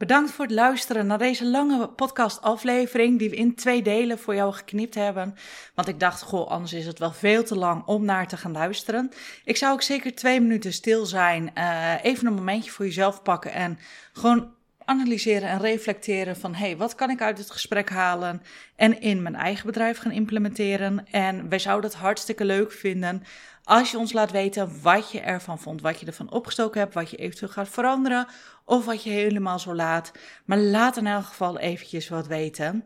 [0.00, 4.52] Bedankt voor het luisteren naar deze lange podcastaflevering die we in twee delen voor jou
[4.52, 5.34] geknipt hebben.
[5.74, 8.52] Want ik dacht, goh, anders is het wel veel te lang om naar te gaan
[8.52, 9.10] luisteren.
[9.44, 13.52] Ik zou ook zeker twee minuten stil zijn, uh, even een momentje voor jezelf pakken
[13.52, 13.78] en
[14.12, 14.54] gewoon
[14.90, 18.42] analyseren en reflecteren van hey, wat kan ik uit het gesprek halen
[18.76, 21.06] en in mijn eigen bedrijf gaan implementeren.
[21.10, 23.22] En wij zouden het hartstikke leuk vinden
[23.64, 27.10] als je ons laat weten wat je ervan vond, wat je ervan opgestoken hebt, wat
[27.10, 28.26] je eventueel gaat veranderen
[28.64, 30.12] of wat je helemaal zo laat.
[30.44, 32.84] Maar laat in elk geval eventjes wat weten.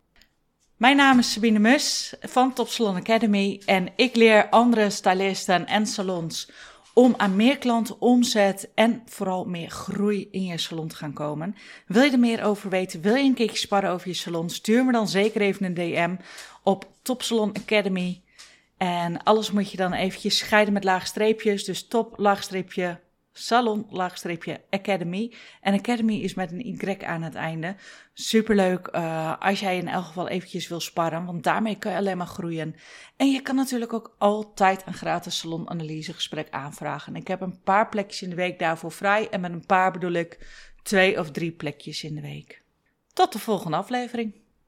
[0.77, 5.87] Mijn naam is Sabine Mus van Top Salon Academy en ik leer andere stylisten en
[5.87, 6.49] salons
[6.95, 11.55] om aan meer klanten, omzet en vooral meer groei in je salon te gaan komen.
[11.87, 13.01] Wil je er meer over weten?
[13.01, 14.49] Wil je een keertje sparren over je salon?
[14.49, 16.15] Stuur me dan zeker even een DM
[16.63, 18.21] op Top Salon Academy.
[18.77, 21.63] En alles moet je dan eventjes scheiden met laagstreepjes.
[21.63, 22.99] Dus top, laagstreepje,
[23.37, 25.33] salon, laagstreepje, academy.
[25.61, 27.75] En academy is met een Y aan het einde.
[28.13, 32.17] Superleuk uh, als jij in elk geval eventjes wil sparren, want daarmee kan je alleen
[32.17, 32.75] maar groeien.
[33.17, 37.15] En je kan natuurlijk ook altijd een gratis salonanalysegesprek aanvragen.
[37.15, 39.29] Ik heb een paar plekjes in de week daarvoor vrij.
[39.29, 40.47] En met een paar bedoel ik
[40.83, 42.63] twee of drie plekjes in de week.
[43.13, 44.44] Tot de volgende aflevering.